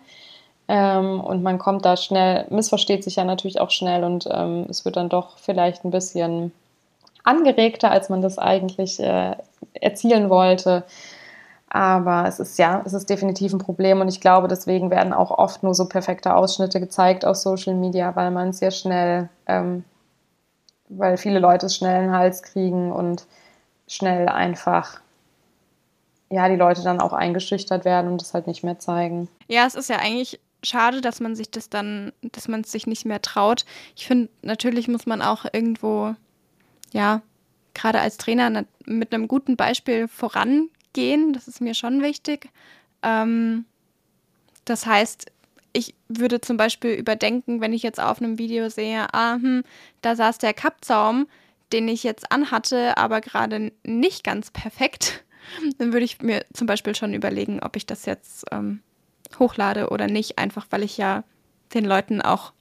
ähm, 0.67 1.19
und 1.21 1.43
man 1.43 1.59
kommt 1.59 1.85
da 1.85 1.95
schnell, 1.95 2.45
missversteht 2.49 3.03
sich 3.03 3.17
ja 3.17 3.23
natürlich 3.23 3.61
auch 3.61 3.71
schnell 3.71 4.03
und 4.03 4.27
ähm, 4.31 4.65
es 4.69 4.85
wird 4.85 4.97
dann 4.97 5.09
doch 5.09 5.37
vielleicht 5.37 5.85
ein 5.85 5.91
bisschen 5.91 6.51
angeregter, 7.23 7.91
als 7.91 8.09
man 8.09 8.21
das 8.21 8.37
eigentlich 8.39 8.99
äh, 8.99 9.35
erzielen 9.73 10.29
wollte. 10.29 10.83
Aber 11.67 12.25
es 12.27 12.39
ist 12.39 12.57
ja, 12.57 12.81
es 12.85 12.93
ist 12.93 13.09
definitiv 13.09 13.51
ein 13.51 13.59
Problem 13.59 13.99
und 13.99 14.07
ich 14.07 14.21
glaube, 14.21 14.47
deswegen 14.47 14.89
werden 14.89 15.13
auch 15.13 15.31
oft 15.31 15.61
nur 15.61 15.75
so 15.75 15.89
perfekte 15.89 16.35
Ausschnitte 16.35 16.79
gezeigt 16.79 17.25
auf 17.25 17.35
Social 17.35 17.73
Media, 17.73 18.15
weil 18.15 18.31
man 18.31 18.49
es 18.49 18.59
sehr 18.59 18.71
schnell, 18.71 19.29
ähm, 19.45 19.83
weil 20.87 21.17
viele 21.17 21.39
Leute 21.39 21.65
es 21.65 21.75
schnell 21.75 21.97
in 21.97 22.07
den 22.07 22.17
Hals 22.17 22.43
kriegen 22.43 22.91
und 22.91 23.25
schnell 23.87 24.29
einfach 24.29 25.01
ja, 26.29 26.49
die 26.49 26.55
Leute 26.55 26.81
dann 26.81 26.99
auch 26.99 27.13
eingeschüchtert 27.13 27.85
werden 27.85 28.11
und 28.11 28.21
es 28.21 28.33
halt 28.33 28.47
nicht 28.47 28.63
mehr 28.63 28.79
zeigen. 28.79 29.27
Ja, 29.47 29.65
es 29.67 29.75
ist 29.75 29.89
ja 29.89 29.97
eigentlich 29.97 30.39
schade, 30.65 31.01
dass 31.01 31.19
man 31.19 31.35
sich 31.35 31.49
das 31.51 31.69
dann, 31.69 32.11
dass 32.21 32.47
man 32.47 32.61
es 32.61 32.71
sich 32.71 32.87
nicht 32.87 33.05
mehr 33.05 33.21
traut. 33.21 33.65
Ich 33.95 34.07
finde, 34.07 34.29
natürlich 34.41 34.87
muss 34.87 35.05
man 35.05 35.21
auch 35.21 35.45
irgendwo, 35.51 36.15
ja, 36.91 37.21
gerade 37.73 37.99
als 37.99 38.17
Trainer 38.17 38.65
mit 38.85 39.13
einem 39.13 39.27
guten 39.27 39.55
Beispiel 39.55 40.07
vorangehen. 40.07 41.33
Das 41.33 41.47
ist 41.47 41.61
mir 41.61 41.73
schon 41.73 42.01
wichtig. 42.01 42.49
Ähm, 43.03 43.65
das 44.65 44.85
heißt, 44.85 45.31
ich 45.73 45.93
würde 46.07 46.41
zum 46.41 46.57
Beispiel 46.57 46.91
überdenken, 46.91 47.61
wenn 47.61 47.73
ich 47.73 47.83
jetzt 47.83 47.99
auf 47.99 48.21
einem 48.21 48.37
Video 48.37 48.69
sehe, 48.69 49.13
ah, 49.13 49.35
hm, 49.35 49.63
da 50.01 50.15
saß 50.15 50.37
der 50.37 50.53
Kappzaum, 50.53 51.27
den 51.73 51.87
ich 51.87 52.03
jetzt 52.03 52.31
anhatte, 52.31 52.97
aber 52.97 53.21
gerade 53.21 53.71
nicht 53.83 54.23
ganz 54.23 54.51
perfekt, 54.51 55.25
dann 55.77 55.91
würde 55.93 56.05
ich 56.05 56.21
mir 56.21 56.45
zum 56.53 56.65
Beispiel 56.65 56.95
schon 56.95 57.13
überlegen, 57.13 57.59
ob 57.61 57.75
ich 57.75 57.85
das 57.85 58.05
jetzt 58.05 58.45
ähm, 58.51 58.81
hochlade 59.39 59.89
oder 59.89 60.07
nicht, 60.07 60.37
einfach 60.37 60.67
weil 60.69 60.83
ich 60.83 60.97
ja 60.97 61.23
den 61.73 61.85
Leuten 61.85 62.21
auch 62.21 62.53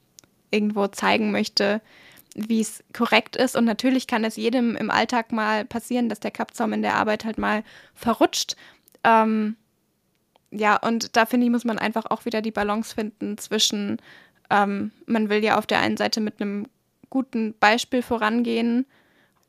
irgendwo 0.50 0.86
zeigen 0.88 1.30
möchte, 1.30 1.80
wie 2.34 2.60
es 2.60 2.82
korrekt 2.92 3.36
ist. 3.36 3.56
Und 3.56 3.64
natürlich 3.64 4.06
kann 4.06 4.24
es 4.24 4.36
jedem 4.36 4.76
im 4.76 4.90
Alltag 4.90 5.32
mal 5.32 5.64
passieren, 5.64 6.08
dass 6.08 6.20
der 6.20 6.30
Kappzaum 6.30 6.72
in 6.72 6.82
der 6.82 6.96
Arbeit 6.96 7.24
halt 7.24 7.38
mal 7.38 7.62
verrutscht. 7.94 8.56
Ähm, 9.04 9.56
ja, 10.50 10.76
und 10.76 11.16
da 11.16 11.26
finde 11.26 11.46
ich, 11.46 11.52
muss 11.52 11.64
man 11.64 11.78
einfach 11.78 12.06
auch 12.06 12.24
wieder 12.24 12.40
die 12.40 12.50
Balance 12.50 12.94
finden 12.94 13.38
zwischen, 13.38 13.98
ähm, 14.50 14.92
man 15.06 15.28
will 15.28 15.42
ja 15.42 15.58
auf 15.58 15.66
der 15.66 15.80
einen 15.80 15.96
Seite 15.96 16.20
mit 16.20 16.40
einem 16.40 16.66
guten 17.10 17.54
Beispiel 17.58 18.02
vorangehen 18.02 18.86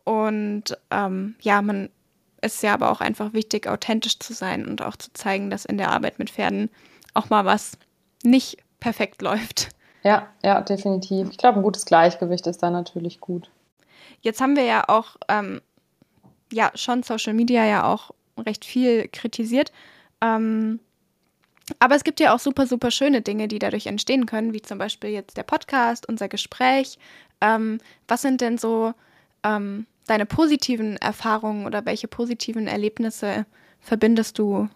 und 0.03 0.77
ähm, 0.91 1.35
ja, 1.41 1.61
man 1.61 1.89
ist 2.41 2.61
ja 2.61 2.73
aber 2.73 2.91
auch 2.91 3.01
einfach 3.01 3.33
wichtig, 3.33 3.67
authentisch 3.67 4.19
zu 4.19 4.33
sein 4.33 4.65
und 4.67 4.81
auch 4.81 4.95
zu 4.95 5.11
zeigen, 5.13 5.49
dass 5.49 5.65
in 5.65 5.77
der 5.77 5.91
Arbeit 5.91 6.19
mit 6.19 6.29
Pferden 6.29 6.69
auch 7.15 7.29
mal 7.29 7.45
was 7.45 7.77
nicht 8.23 8.57
perfekt 8.79 9.21
läuft. 9.21 9.69
Ja, 10.03 10.27
ja, 10.43 10.61
definitiv. 10.61 11.29
Ich 11.31 11.37
glaube, 11.37 11.59
ein 11.59 11.63
gutes 11.63 11.85
Gleichgewicht 11.85 12.45
ist 12.45 12.61
da 12.61 12.69
natürlich 12.69 13.19
gut. 13.19 13.49
Jetzt 14.21 14.39
haben 14.39 14.55
wir 14.55 14.63
ja 14.63 14.83
auch, 14.87 15.15
ähm, 15.29 15.61
ja, 16.51 16.71
schon 16.75 17.01
Social 17.01 17.33
Media 17.33 17.65
ja 17.65 17.91
auch 17.91 18.11
recht 18.37 18.65
viel 18.65 19.07
kritisiert. 19.07 19.71
Ähm, 20.21 20.79
aber 21.79 21.95
es 21.95 22.03
gibt 22.03 22.19
ja 22.19 22.35
auch 22.35 22.39
super, 22.39 22.67
super 22.67 22.91
schöne 22.91 23.21
Dinge, 23.21 23.47
die 23.47 23.59
dadurch 23.59 23.87
entstehen 23.87 24.27
können, 24.27 24.53
wie 24.53 24.61
zum 24.61 24.77
Beispiel 24.77 25.09
jetzt 25.09 25.37
der 25.37 25.43
Podcast, 25.43 26.07
unser 26.07 26.27
Gespräch. 26.27 26.99
Ähm, 27.41 27.79
was 28.07 28.21
sind 28.21 28.41
denn 28.41 28.57
so 28.57 28.93
ähm, 29.43 29.87
deine 30.05 30.25
positiven 30.25 30.97
Erfahrungen 30.97 31.65
oder 31.65 31.85
welche 31.85 32.07
positiven 32.07 32.67
Erlebnisse 32.67 33.45
verbindest 33.79 34.37
du 34.37 34.69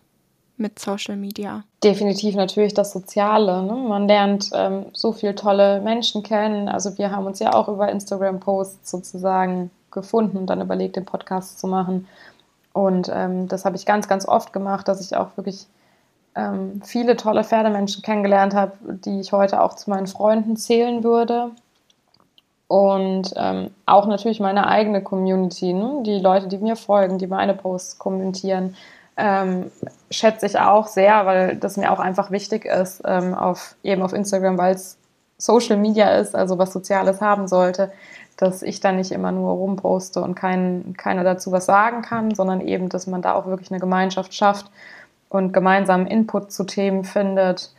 mit 0.60 0.80
Social 0.80 1.16
Media? 1.16 1.64
Definitiv 1.84 2.36
natürlich 2.36 2.74
das 2.74 2.92
Soziale. 2.92 3.64
Ne? 3.64 3.74
Man 3.74 4.08
lernt 4.08 4.50
ähm, 4.54 4.86
so 4.94 5.12
viele 5.12 5.36
tolle 5.36 5.82
Menschen 5.82 6.24
kennen. 6.24 6.68
Also 6.68 6.98
wir 6.98 7.12
haben 7.12 7.26
uns 7.26 7.40
ja 7.40 7.54
auch 7.54 7.68
über 7.68 7.90
Instagram-Posts 7.90 8.90
sozusagen 8.90 9.72
gefunden 9.92 10.38
und 10.38 10.48
dann 10.48 10.62
überlegt, 10.62 10.96
den 10.96 11.06
Podcast 11.06 11.60
zu 11.60 11.68
machen. 11.68 12.08
Und 12.74 13.10
ähm, 13.14 13.48
das 13.48 13.66
habe 13.66 13.76
ich 13.76 13.86
ganz, 13.86 14.08
ganz 14.08 14.28
oft 14.28 14.54
gemacht, 14.54 14.88
dass 14.88 15.02
ich 15.02 15.16
auch 15.16 15.36
wirklich 15.38 15.66
ähm, 16.36 16.82
viele 16.84 17.18
tolle 17.18 17.44
Pferdemenschen 17.44 18.04
kennengelernt 18.04 18.54
habe, 18.54 18.74
die 19.06 19.20
ich 19.20 19.32
heute 19.32 19.62
auch 19.62 19.76
zu 19.76 19.90
meinen 19.90 20.08
Freunden 20.08 20.56
zählen 20.58 21.04
würde. 21.04 21.52
Und 22.68 23.34
ähm, 23.36 23.72
auch 23.88 24.06
natürlich 24.06 24.40
meine 24.40 24.68
eigene 24.68 25.02
Community, 25.02 25.74
ne? 25.74 26.04
die 26.06 26.20
Leute, 26.20 26.48
die 26.48 26.60
mir 26.60 26.76
folgen, 26.76 27.18
die 27.18 27.26
meine 27.26 27.56
Posts 27.56 27.98
kommentieren 27.98 28.76
ähm, 29.20 29.72
schätze 30.10 30.46
ich 30.46 30.58
auch 30.58 30.88
sehr, 30.88 31.26
weil 31.26 31.58
das 31.58 31.78
mir 31.78 31.92
auch 31.92 32.00
einfach 32.00 32.32
wichtig 32.32 32.66
ist, 32.66 33.02
ähm, 33.06 33.34
auf, 33.34 33.76
eben 33.84 34.02
auf 34.02 34.14
Instagram, 34.14 34.58
weil 34.58 34.76
es 34.76 34.98
Social 35.38 35.78
Media 35.78 36.16
ist, 36.16 36.36
also 36.36 36.58
was 36.58 36.74
Soziales 36.74 37.22
haben 37.22 37.48
sollte, 37.48 37.92
dass 38.38 38.62
ich 38.62 38.80
da 38.80 38.92
nicht 38.92 39.12
immer 39.12 39.32
nur 39.32 39.52
rumposte 39.52 40.22
und 40.22 40.36
kein, 40.36 40.94
keiner 40.98 41.24
dazu 41.24 41.52
was 41.52 41.66
sagen 41.66 42.02
kann, 42.02 42.34
sondern 42.34 42.62
eben, 42.62 42.90
dass 42.90 43.08
man 43.08 43.22
da 43.22 43.34
auch 43.34 43.46
wirklich 43.46 43.72
eine 43.72 43.80
Gemeinschaft 43.80 44.34
schafft 44.34 44.72
und 45.28 45.52
gemeinsamen 45.52 46.08
Input 46.08 46.52
zu 46.52 46.64
Themen 46.64 47.04
findet. 47.04 47.74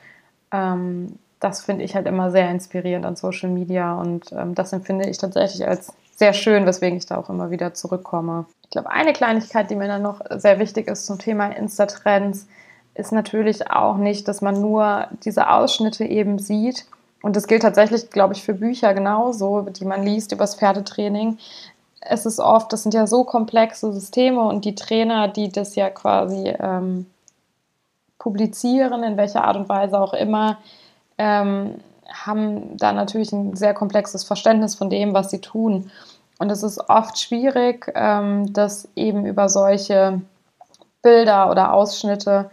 Ähm, 0.52 1.18
das 1.40 1.62
finde 1.62 1.84
ich 1.84 1.94
halt 1.94 2.06
immer 2.06 2.30
sehr 2.30 2.50
inspirierend 2.50 3.06
an 3.06 3.16
Social 3.16 3.48
Media 3.48 3.94
und 3.94 4.30
ähm, 4.32 4.54
das 4.54 4.74
empfinde 4.74 5.08
ich 5.08 5.16
tatsächlich 5.16 5.66
als 5.66 5.94
sehr 6.14 6.34
schön, 6.34 6.66
weswegen 6.66 6.98
ich 6.98 7.06
da 7.06 7.16
auch 7.16 7.30
immer 7.30 7.50
wieder 7.50 7.72
zurückkomme. 7.72 8.44
Ich 8.70 8.72
glaube, 8.72 8.90
eine 8.90 9.12
Kleinigkeit, 9.12 9.68
die 9.68 9.74
mir 9.74 9.88
dann 9.88 10.02
noch 10.02 10.20
sehr 10.30 10.60
wichtig 10.60 10.86
ist 10.86 11.04
zum 11.04 11.18
Thema 11.18 11.48
Insta-Trends, 11.48 12.46
ist 12.94 13.10
natürlich 13.10 13.68
auch 13.68 13.96
nicht, 13.96 14.28
dass 14.28 14.42
man 14.42 14.60
nur 14.60 15.08
diese 15.24 15.50
Ausschnitte 15.50 16.04
eben 16.04 16.38
sieht. 16.38 16.86
Und 17.20 17.34
das 17.34 17.48
gilt 17.48 17.62
tatsächlich, 17.62 18.10
glaube 18.10 18.34
ich, 18.34 18.44
für 18.44 18.54
Bücher 18.54 18.94
genauso, 18.94 19.62
die 19.62 19.84
man 19.84 20.04
liest 20.04 20.30
über 20.30 20.44
das 20.44 20.54
Pferdetraining. 20.54 21.38
Es 22.00 22.26
ist 22.26 22.38
oft, 22.38 22.72
das 22.72 22.84
sind 22.84 22.94
ja 22.94 23.08
so 23.08 23.24
komplexe 23.24 23.92
Systeme 23.92 24.40
und 24.40 24.64
die 24.64 24.76
Trainer, 24.76 25.26
die 25.26 25.50
das 25.50 25.74
ja 25.74 25.90
quasi 25.90 26.54
ähm, 26.60 27.06
publizieren, 28.20 29.02
in 29.02 29.16
welcher 29.16 29.42
Art 29.42 29.56
und 29.56 29.68
Weise 29.68 30.00
auch 30.00 30.14
immer, 30.14 30.58
ähm, 31.18 31.74
haben 32.08 32.76
da 32.76 32.92
natürlich 32.92 33.32
ein 33.32 33.56
sehr 33.56 33.74
komplexes 33.74 34.22
Verständnis 34.22 34.76
von 34.76 34.90
dem, 34.90 35.12
was 35.12 35.30
sie 35.30 35.40
tun. 35.40 35.90
Und 36.40 36.50
es 36.50 36.62
ist 36.62 36.88
oft 36.88 37.18
schwierig, 37.18 37.92
ähm, 37.94 38.50
das 38.54 38.88
eben 38.96 39.26
über 39.26 39.50
solche 39.50 40.22
Bilder 41.02 41.50
oder 41.50 41.74
Ausschnitte 41.74 42.50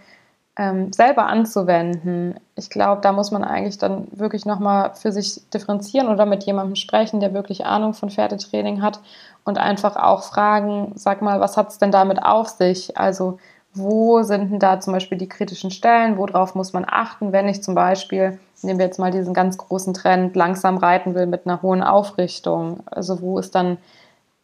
ähm, 0.58 0.92
selber 0.92 1.28
anzuwenden. 1.28 2.38
Ich 2.56 2.70
glaube, 2.70 3.00
da 3.00 3.14
muss 3.14 3.32
man 3.32 3.46
eigentlich 3.46 3.78
dann 3.78 4.08
wirklich 4.12 4.46
nochmal 4.46 4.94
für 4.96 5.14
sich 5.14 5.50
differenzieren 5.52 6.10
oder 6.10 6.26
mit 6.26 6.44
jemandem 6.44 6.76
sprechen, 6.76 7.22
der 7.22 7.34
wirklich 7.34 7.66
Ahnung 7.66 7.94
von 7.94 8.10
Pferdetraining 8.10 8.82
hat 8.82 9.00
und 9.46 9.58
einfach 9.58 9.96
auch 9.96 10.24
fragen, 10.24 10.92
sag 10.96 11.22
mal, 11.22 11.40
was 11.40 11.56
hat 11.56 11.70
es 11.70 11.78
denn 11.78 11.92
damit 11.92 12.22
auf 12.22 12.50
sich? 12.50 12.98
Also 12.98 13.40
wo 13.74 14.24
sind 14.24 14.52
denn 14.52 14.60
da 14.60 14.80
zum 14.80 14.94
Beispiel 14.94 15.18
die 15.18 15.30
kritischen 15.30 15.72
Stellen? 15.72 16.18
Worauf 16.18 16.56
muss 16.56 16.74
man 16.74 16.86
achten, 16.88 17.32
wenn 17.32 17.48
ich 17.48 17.64
zum 17.64 17.76
Beispiel 17.76 18.40
nehmen 18.64 18.80
wir 18.80 18.86
jetzt 18.86 19.00
mal 19.00 19.12
diesen 19.12 19.34
ganz 19.34 19.58
großen 19.58 19.94
Trend, 19.94 20.36
langsam 20.36 20.78
reiten 20.78 21.16
will 21.16 21.28
mit 21.28 21.46
einer 21.46 21.62
hohen 21.62 21.84
Aufrichtung. 21.84 22.82
Also 22.88 23.22
wo 23.22 23.40
ist 23.40 23.56
dann, 23.56 23.78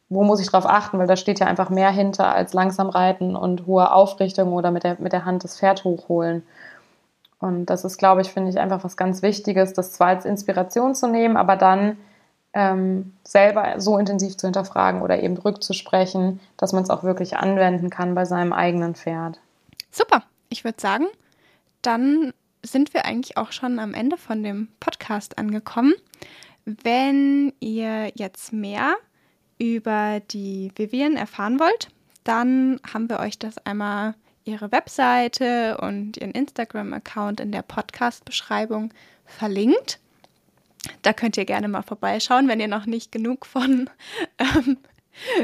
wo 0.10 0.24
muss 0.24 0.40
ich 0.40 0.50
darauf 0.50 0.70
achten? 0.70 1.00
Weil 1.00 1.08
da 1.08 1.16
steht 1.16 1.40
ja 1.40 1.48
einfach 1.48 1.70
mehr 1.70 1.92
hinter 1.92 2.34
als 2.34 2.54
langsam 2.54 2.90
reiten 2.90 3.36
und 3.36 3.66
hohe 3.66 3.92
Aufrichtung 3.92 4.54
oder 4.54 4.72
mit 4.72 4.84
der, 4.84 4.98
mit 5.00 5.14
der 5.14 5.26
Hand 5.26 5.44
das 5.44 5.60
Pferd 5.60 5.84
hochholen. 5.84 6.44
Und 7.40 7.66
das 7.66 7.84
ist, 7.84 7.98
glaube 7.98 8.22
ich, 8.22 8.32
finde 8.32 8.52
ich 8.52 8.60
einfach 8.60 8.84
was 8.84 8.96
ganz 8.96 9.22
Wichtiges, 9.22 9.74
das 9.74 9.92
zwar 9.94 10.08
als 10.08 10.26
Inspiration 10.26 10.96
zu 10.96 11.08
nehmen, 11.08 11.36
aber 11.36 11.56
dann 11.58 11.98
ähm, 12.54 13.14
selber 13.24 13.80
so 13.80 13.98
intensiv 13.98 14.38
zu 14.38 14.48
hinterfragen 14.48 15.02
oder 15.02 15.22
eben 15.22 15.38
rückzusprechen, 15.38 16.40
dass 16.58 16.74
man 16.74 16.84
es 16.84 16.90
auch 16.90 17.04
wirklich 17.04 17.38
anwenden 17.38 17.90
kann 17.90 18.16
bei 18.16 18.26
seinem 18.26 18.54
eigenen 18.54 18.96
Pferd. 18.96 19.40
Super, 19.92 20.24
ich 20.50 20.64
würde 20.64 20.80
sagen, 20.80 21.06
dann 21.82 22.34
sind 22.64 22.94
wir 22.94 23.06
eigentlich 23.06 23.38
auch 23.38 23.52
schon 23.52 23.80
am 23.80 23.94
Ende 23.94 24.18
von 24.18 24.44
dem 24.44 24.70
Podcast 24.80 25.38
angekommen. 25.38 25.94
Wenn 26.66 27.54
ihr 27.60 28.12
jetzt 28.16 28.54
mehr 28.54 28.96
über 29.60 30.22
die 30.32 30.72
Vivian 30.76 31.18
erfahren 31.18 31.60
wollt, 31.60 31.90
dann 32.24 32.80
haben 32.92 33.10
wir 33.10 33.20
euch 33.20 33.38
das 33.38 33.58
einmal 33.66 34.16
ihre 34.46 34.72
Webseite 34.72 35.78
und 35.78 36.18
ihren 36.18 36.32
Instagram-Account 36.32 37.40
in 37.40 37.52
der 37.52 37.62
Podcast-Beschreibung 37.62 38.94
verlinkt. 39.26 40.00
Da 41.02 41.14
könnt 41.14 41.38
ihr 41.38 41.46
gerne 41.46 41.68
mal 41.68 41.82
vorbeischauen, 41.82 42.48
wenn 42.48 42.60
ihr 42.60 42.68
noch 42.68 42.86
nicht 42.86 43.12
genug 43.12 43.46
von 43.46 43.90
ähm, 44.38 44.78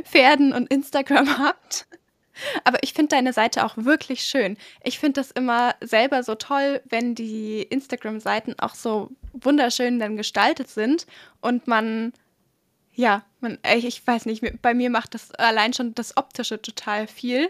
Pferden 0.04 0.54
und 0.54 0.72
Instagram 0.72 1.38
habt. 1.40 1.88
Aber 2.64 2.82
ich 2.84 2.94
finde 2.94 3.16
deine 3.16 3.34
Seite 3.34 3.66
auch 3.66 3.76
wirklich 3.78 4.24
schön. 4.24 4.58
Ich 4.84 5.00
finde 5.00 5.20
das 5.20 5.32
immer 5.32 5.76
selber 5.82 6.24
so 6.24 6.36
toll, 6.36 6.82
wenn 6.86 7.14
die 7.14 7.62
Instagram-Seiten 7.64 8.58
auch 8.60 8.76
so 8.76 9.10
wunderschön 9.34 10.00
dann 10.00 10.16
gestaltet 10.16 10.70
sind 10.70 11.06
und 11.42 11.68
man, 11.68 12.14
ja, 12.94 13.24
man, 13.42 13.58
ich 13.76 14.06
weiß 14.06 14.26
nicht, 14.26 14.62
bei 14.62 14.74
mir 14.74 14.90
macht 14.90 15.16
das 15.16 15.32
allein 15.36 15.74
schon 15.74 15.94
das 15.96 16.16
Optische 16.18 16.62
total 16.62 17.08
viel. 17.08 17.50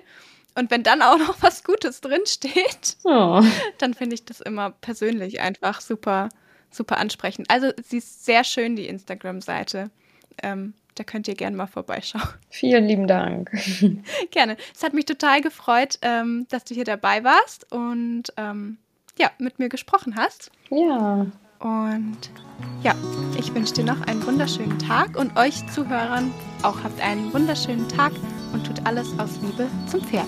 Und 0.55 0.71
wenn 0.71 0.83
dann 0.83 1.01
auch 1.01 1.17
noch 1.27 1.41
was 1.41 1.63
Gutes 1.63 2.01
drinsteht, 2.01 2.97
oh. 3.03 3.43
dann 3.77 3.93
finde 3.93 4.15
ich 4.15 4.25
das 4.25 4.41
immer 4.41 4.71
persönlich 4.71 5.39
einfach 5.39 5.81
super, 5.81 6.29
super 6.71 6.97
ansprechend. 6.97 7.49
Also 7.49 7.71
sie 7.83 7.97
ist 7.97 8.25
sehr 8.25 8.43
schön, 8.43 8.75
die 8.75 8.87
Instagram-Seite. 8.87 9.89
Ähm, 10.41 10.73
da 10.95 11.03
könnt 11.03 11.27
ihr 11.27 11.35
gerne 11.35 11.55
mal 11.55 11.67
vorbeischauen. 11.67 12.27
Vielen 12.49 12.85
lieben 12.85 13.07
Dank. 13.07 13.51
gerne. 14.31 14.57
Es 14.75 14.83
hat 14.83 14.93
mich 14.93 15.05
total 15.05 15.41
gefreut, 15.41 15.97
ähm, 16.01 16.45
dass 16.49 16.65
du 16.65 16.75
hier 16.75 16.83
dabei 16.83 17.23
warst 17.23 17.71
und 17.71 18.23
ähm, 18.37 18.77
ja, 19.17 19.31
mit 19.37 19.59
mir 19.59 19.69
gesprochen 19.69 20.15
hast. 20.15 20.51
Ja. 20.69 21.25
Und 21.59 22.17
ja, 22.83 22.95
ich 23.37 23.53
wünsche 23.53 23.73
dir 23.73 23.83
noch 23.83 24.01
einen 24.07 24.25
wunderschönen 24.25 24.79
Tag 24.79 25.17
und 25.17 25.37
euch 25.37 25.65
Zuhörern 25.67 26.31
auch 26.63 26.83
habt 26.83 27.01
einen 27.01 27.33
wunderschönen 27.33 27.87
Tag 27.89 28.13
und 28.53 28.65
tut 28.65 28.85
alles 28.85 29.07
aus 29.19 29.39
Liebe 29.41 29.67
zum 29.87 30.01
Pferd. 30.01 30.27